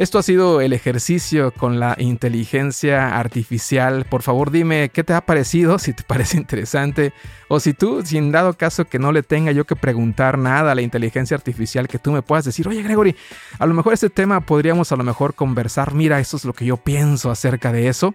esto 0.00 0.18
ha 0.18 0.22
sido 0.22 0.62
el 0.62 0.72
ejercicio 0.72 1.52
con 1.52 1.78
la 1.78 1.94
inteligencia 1.98 3.18
artificial. 3.18 4.06
Por 4.08 4.22
favor 4.22 4.50
dime 4.50 4.88
qué 4.88 5.04
te 5.04 5.12
ha 5.12 5.20
parecido, 5.26 5.78
si 5.78 5.92
te 5.92 6.02
parece 6.04 6.38
interesante, 6.38 7.12
o 7.48 7.60
si 7.60 7.74
tú, 7.74 8.02
sin 8.02 8.32
dado 8.32 8.54
caso 8.54 8.86
que 8.86 8.98
no 8.98 9.12
le 9.12 9.22
tenga 9.22 9.52
yo 9.52 9.66
que 9.66 9.76
preguntar 9.76 10.38
nada 10.38 10.72
a 10.72 10.74
la 10.74 10.80
inteligencia 10.80 11.36
artificial, 11.36 11.86
que 11.86 11.98
tú 11.98 12.12
me 12.12 12.22
puedas 12.22 12.46
decir, 12.46 12.66
oye 12.66 12.82
Gregory, 12.82 13.14
a 13.58 13.66
lo 13.66 13.74
mejor 13.74 13.92
este 13.92 14.08
tema 14.08 14.40
podríamos 14.40 14.90
a 14.90 14.96
lo 14.96 15.04
mejor 15.04 15.34
conversar, 15.34 15.92
mira, 15.92 16.18
esto 16.18 16.38
es 16.38 16.46
lo 16.46 16.54
que 16.54 16.64
yo 16.64 16.78
pienso 16.78 17.30
acerca 17.30 17.70
de 17.70 17.88
eso. 17.88 18.14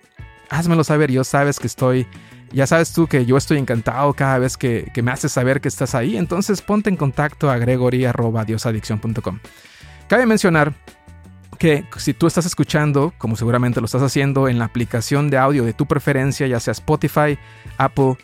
Házmelo 0.50 0.84
saber, 0.84 1.12
yo 1.12 1.24
sabes 1.24 1.60
que 1.60 1.68
estoy 1.68 2.08
ya 2.52 2.66
sabes 2.66 2.94
tú 2.94 3.06
que 3.06 3.28
yo 3.28 3.38
estoy 3.38 3.60
encantado 3.60 4.14
cada 4.14 4.40
vez 4.40 4.58
que, 4.58 4.92
me 5.04 5.12
haces 5.12 5.32
saber 5.32 5.62
que 5.62 5.68
estás 5.68 5.94
ahí, 5.94 6.18
entonces 6.18 6.64
ponte 6.64 6.90
en 6.90 6.98
contacto 6.98 7.52
a 7.52 7.60
gregory.diosadicción.com. 7.60 9.40
Cabe 10.08 10.26
mencionar 10.26 10.74
que 11.56 11.86
si 11.98 12.14
tú 12.14 12.28
estás 12.28 12.46
escuchando, 12.46 13.14
como 13.18 13.36
seguramente 13.36 13.80
lo 13.80 13.86
estás 13.86 14.02
haciendo 14.02 14.48
en 14.48 14.60
la 14.60 14.66
aplicación 14.66 15.30
de 15.30 15.38
audio 15.38 15.64
de 15.64 15.74
tu 15.74 15.86
preferencia, 15.86 16.48
ya 16.48 16.60
sea 16.60 16.72
Spotify, 16.72 17.38
Apple, 17.78 18.18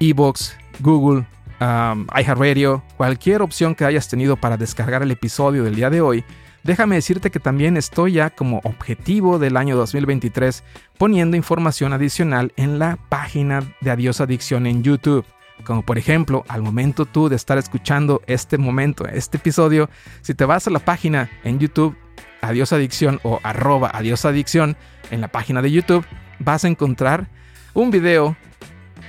Evox, 0.00 0.56
Google, 0.80 1.26
um, 1.60 2.06
iHeartRadio, 2.16 2.82
cualquier 2.96 3.42
opción 3.42 3.74
que 3.74 3.84
hayas 3.84 4.08
tenido 4.08 4.36
para 4.36 4.56
descargar 4.56 5.02
el 5.02 5.10
episodio 5.10 5.64
del 5.64 5.74
día 5.74 5.90
de 5.90 6.00
hoy, 6.00 6.24
déjame 6.62 6.96
decirte 6.96 7.30
que 7.30 7.40
también 7.40 7.76
estoy 7.76 8.12
ya 8.12 8.30
como 8.30 8.60
objetivo 8.64 9.38
del 9.38 9.56
año 9.56 9.76
2023 9.76 10.64
poniendo 10.98 11.36
información 11.36 11.92
adicional 11.92 12.52
en 12.56 12.78
la 12.78 12.98
página 13.08 13.62
de 13.80 13.90
Adiós 13.90 14.20
Adicción 14.20 14.66
en 14.66 14.82
YouTube. 14.82 15.24
Como 15.64 15.82
por 15.82 15.96
ejemplo, 15.96 16.44
al 16.48 16.62
momento 16.62 17.06
tú 17.06 17.28
de 17.28 17.36
estar 17.36 17.56
escuchando 17.56 18.20
este 18.26 18.58
momento, 18.58 19.06
este 19.06 19.38
episodio, 19.38 19.88
si 20.20 20.34
te 20.34 20.44
vas 20.44 20.66
a 20.66 20.70
la 20.70 20.80
página 20.80 21.30
en 21.44 21.58
YouTube 21.58 21.96
Adiós 22.40 22.72
Adicción 22.72 23.20
o 23.22 23.40
arroba 23.42 23.90
Adiós 23.92 24.24
Adicción 24.24 24.76
en 25.10 25.20
la 25.20 25.28
página 25.28 25.62
de 25.62 25.70
YouTube, 25.70 26.04
vas 26.38 26.64
a 26.64 26.68
encontrar 26.68 27.28
un 27.74 27.90
video 27.90 28.36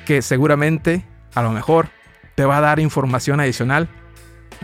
que 0.05 0.21
seguramente, 0.21 1.05
a 1.35 1.41
lo 1.41 1.51
mejor, 1.51 1.89
te 2.35 2.45
va 2.45 2.57
a 2.57 2.61
dar 2.61 2.79
información 2.79 3.39
adicional 3.39 3.89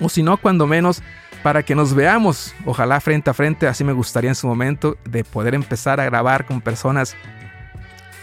o 0.01 0.09
si 0.09 0.23
no, 0.23 0.37
cuando 0.37 0.67
menos 0.67 1.03
para 1.43 1.63
que 1.63 1.75
nos 1.75 1.93
veamos, 1.93 2.55
ojalá 2.65 3.01
frente 3.01 3.29
a 3.29 3.33
frente, 3.33 3.67
así 3.67 3.83
me 3.83 3.91
gustaría 3.91 4.29
en 4.29 4.35
su 4.35 4.47
momento 4.47 4.97
de 5.03 5.23
poder 5.23 5.55
empezar 5.55 5.99
a 5.99 6.05
grabar 6.05 6.45
con 6.45 6.61
personas 6.61 7.15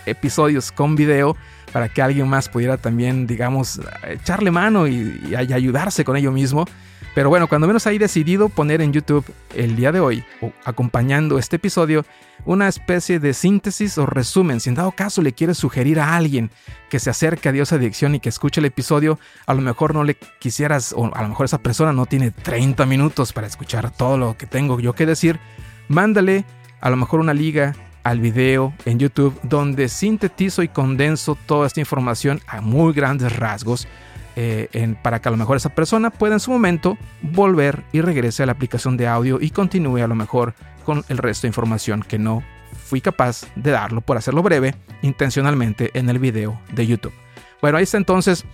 episodios 0.07 0.73
con 0.73 0.97
video 0.97 1.37
para 1.73 1.89
que 1.89 2.03
alguien 2.03 2.27
más 2.29 2.49
pudiera 2.49 2.79
también, 2.79 3.27
digamos, 3.27 3.81
echarle 4.09 4.51
mano 4.51 4.89
y, 4.89 5.21
y, 5.29 5.35
ayudarse 5.35 6.05
con 6.05 6.17
ello 6.17 6.33
mismo. 6.33 6.65
Pero 7.15 7.29
bueno, 7.29 7.49
cuando 7.49 7.67
menos 7.67 7.87
hay 7.87 7.99
decidido 7.99 8.49
poner 8.49 8.81
en 8.81 8.93
YouTube 8.93 9.25
el 9.55 9.75
día 9.75 9.91
de 9.91 10.01
hoy, 10.01 10.25
o 10.41 10.53
acompañando 10.65 11.39
este 11.39 11.57
episodio, 11.57 12.05
una 12.45 12.69
especie 12.69 13.19
de 13.19 13.35
síntesis 13.35 13.99
o 13.99 14.07
resumen. 14.07 14.61
Si 14.61 14.69
en 14.69 14.77
dado 14.77 14.93
caso 14.93 15.21
le 15.21 15.33
quieres 15.33 15.59
sugerir 15.59 15.99
a 15.99 16.17
alguien 16.17 16.51
que 16.89 17.01
se 17.01 17.11
acerque 17.11 17.49
a 17.49 17.53
Dios 17.53 17.73
Adicción 17.73 18.15
y 18.15 18.21
que 18.21 18.29
escuche 18.29 18.61
el 18.61 18.67
episodio, 18.67 19.19
a 19.47 19.55
lo 19.55 19.61
mejor 19.61 19.95
no 19.95 20.05
le 20.05 20.17
quisieras, 20.39 20.95
o 20.97 21.11
a 21.15 21.23
lo 21.23 21.29
mejor 21.29 21.47
esa 21.47 21.59
persona 21.59 21.93
no 21.93 22.07
tiene 22.07 22.31
30 22.31 22.87
minutos 22.87 23.33
para 23.33 23.47
escuchar 23.47 23.91
todo 23.91 24.17
lo 24.17 24.37
que 24.37 24.47
tengo 24.47 24.79
yo 24.79 24.95
que 24.95 25.07
decir, 25.07 25.41
mándale 25.89 26.45
a 26.81 26.91
lo 26.91 26.97
mejor 26.97 27.21
una 27.21 27.35
liga 27.35 27.75
al 28.03 28.21
video 28.21 28.73
en 28.87 28.99
YouTube 28.99 29.39
donde 29.43 29.89
sintetizo 29.89 30.63
y 30.63 30.69
condenso 30.69 31.37
toda 31.47 31.67
esta 31.67 31.81
información 31.81 32.41
a 32.47 32.61
muy 32.61 32.93
grandes 32.95 33.37
rasgos 33.37 33.87
eh, 34.37 34.69
en, 34.73 34.95
para 34.95 35.21
que 35.21 35.29
a 35.29 35.33
lo 35.33 35.37
mejor 35.37 35.57
esa 35.57 35.75
persona 35.75 36.11
pueda 36.11 36.35
en 36.35 36.41
su 36.41 36.51
momento 36.51 36.97
volver 37.23 37.85
y 37.93 38.01
regrese 38.01 38.43
a 38.43 38.47
la 38.47 38.53
aplicación 38.53 38.97
de 38.97 39.07
audio 39.07 39.39
y 39.41 39.51
continúe 39.51 39.99
a 39.99 40.07
lo 40.07 40.15
mejor 40.15 40.55
con 40.85 41.05
el 41.09 41.19
resto 41.19 41.43
de 41.43 41.49
información 41.49 42.03
que 42.03 42.19
no 42.19 42.43
fui 42.85 43.01
capaz 43.01 43.43
de 43.55 43.71
darlo 43.71 44.01
por 44.01 44.17
hacerlo 44.17 44.43
breve 44.43 44.75
intencionalmente 45.03 45.91
en 45.95 46.09
el 46.11 46.19
video 46.19 46.61
de 46.73 46.87
YouTube. 46.87 47.13
Bueno, 47.63 47.79
ahí 47.79 47.85
está 47.85 47.97
entonces. 47.97 48.45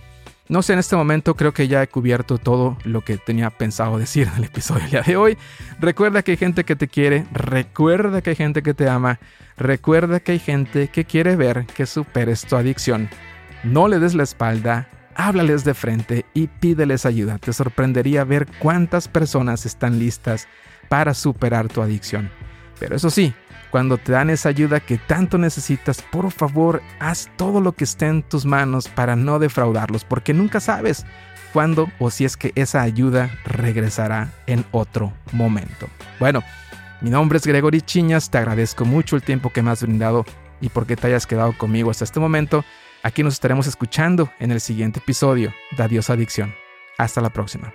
No 0.49 0.61
sé, 0.61 0.73
en 0.73 0.79
este 0.79 0.95
momento 0.95 1.35
creo 1.35 1.53
que 1.53 1.67
ya 1.67 1.83
he 1.83 1.87
cubierto 1.87 2.37
todo 2.37 2.77
lo 2.85 3.01
que 3.01 3.17
tenía 3.17 3.49
pensado 3.49 3.97
decir 3.97 4.27
en 4.27 4.37
el 4.37 4.43
episodio 4.45 4.83
del 4.83 4.91
día 4.91 5.01
de 5.01 5.17
hoy. 5.17 5.37
Recuerda 5.79 6.21
que 6.21 6.31
hay 6.31 6.37
gente 6.37 6.63
que 6.63 6.77
te 6.77 6.87
quiere, 6.87 7.25
recuerda 7.33 8.21
que 8.21 8.29
hay 8.29 8.35
gente 8.37 8.63
que 8.63 8.73
te 8.73 8.87
ama, 8.87 9.19
recuerda 9.57 10.21
que 10.21 10.33
hay 10.33 10.39
gente 10.39 10.87
que 10.87 11.03
quiere 11.03 11.35
ver 11.35 11.65
que 11.65 11.85
superes 11.85 12.45
tu 12.45 12.55
adicción. 12.55 13.09
No 13.63 13.89
le 13.89 13.99
des 13.99 14.13
la 14.13 14.23
espalda, 14.23 14.87
háblales 15.17 15.65
de 15.65 15.73
frente 15.73 16.25
y 16.33 16.47
pídeles 16.47 17.05
ayuda. 17.05 17.37
Te 17.39 17.51
sorprendería 17.51 18.23
ver 18.23 18.47
cuántas 18.59 19.07
personas 19.07 19.65
están 19.65 19.99
listas 19.99 20.47
para 20.87 21.13
superar 21.13 21.67
tu 21.67 21.81
adicción. 21.81 22.29
Pero 22.79 22.95
eso 22.95 23.09
sí, 23.09 23.33
cuando 23.71 23.97
te 23.97 24.13
dan 24.13 24.29
esa 24.29 24.49
ayuda 24.49 24.79
que 24.79 24.97
tanto 24.97 25.37
necesitas, 25.37 26.01
por 26.01 26.31
favor, 26.31 26.81
haz 26.99 27.29
todo 27.35 27.59
lo 27.59 27.73
que 27.73 27.83
esté 27.83 28.05
en 28.05 28.23
tus 28.23 28.45
manos 28.45 28.87
para 28.87 29.15
no 29.15 29.39
defraudarlos, 29.39 30.05
porque 30.05 30.33
nunca 30.33 30.59
sabes 30.59 31.05
cuándo 31.51 31.89
o 31.99 32.11
si 32.11 32.23
es 32.23 32.37
que 32.37 32.51
esa 32.55 32.81
ayuda 32.83 33.31
regresará 33.43 34.31
en 34.45 34.63
otro 34.71 35.11
momento. 35.31 35.89
Bueno, 36.19 36.43
mi 37.01 37.09
nombre 37.09 37.37
es 37.37 37.47
Gregory 37.47 37.81
Chiñas, 37.81 38.29
te 38.29 38.37
agradezco 38.37 38.85
mucho 38.85 39.15
el 39.15 39.23
tiempo 39.23 39.51
que 39.51 39.63
me 39.63 39.71
has 39.71 39.81
brindado 39.81 40.25
y 40.61 40.69
porque 40.69 40.95
te 40.95 41.07
hayas 41.07 41.25
quedado 41.25 41.57
conmigo 41.57 41.89
hasta 41.89 42.03
este 42.03 42.19
momento. 42.19 42.63
Aquí 43.07 43.23
nos 43.23 43.35
estaremos 43.35 43.67
escuchando 43.67 44.29
en 44.37 44.51
el 44.51 44.59
siguiente 44.59 44.99
episodio 44.99 45.53
de 45.77 45.81
Adiós 45.81 46.09
Adicción. 46.09 46.53
Hasta 46.97 47.21
la 47.21 47.29
próxima. 47.29 47.71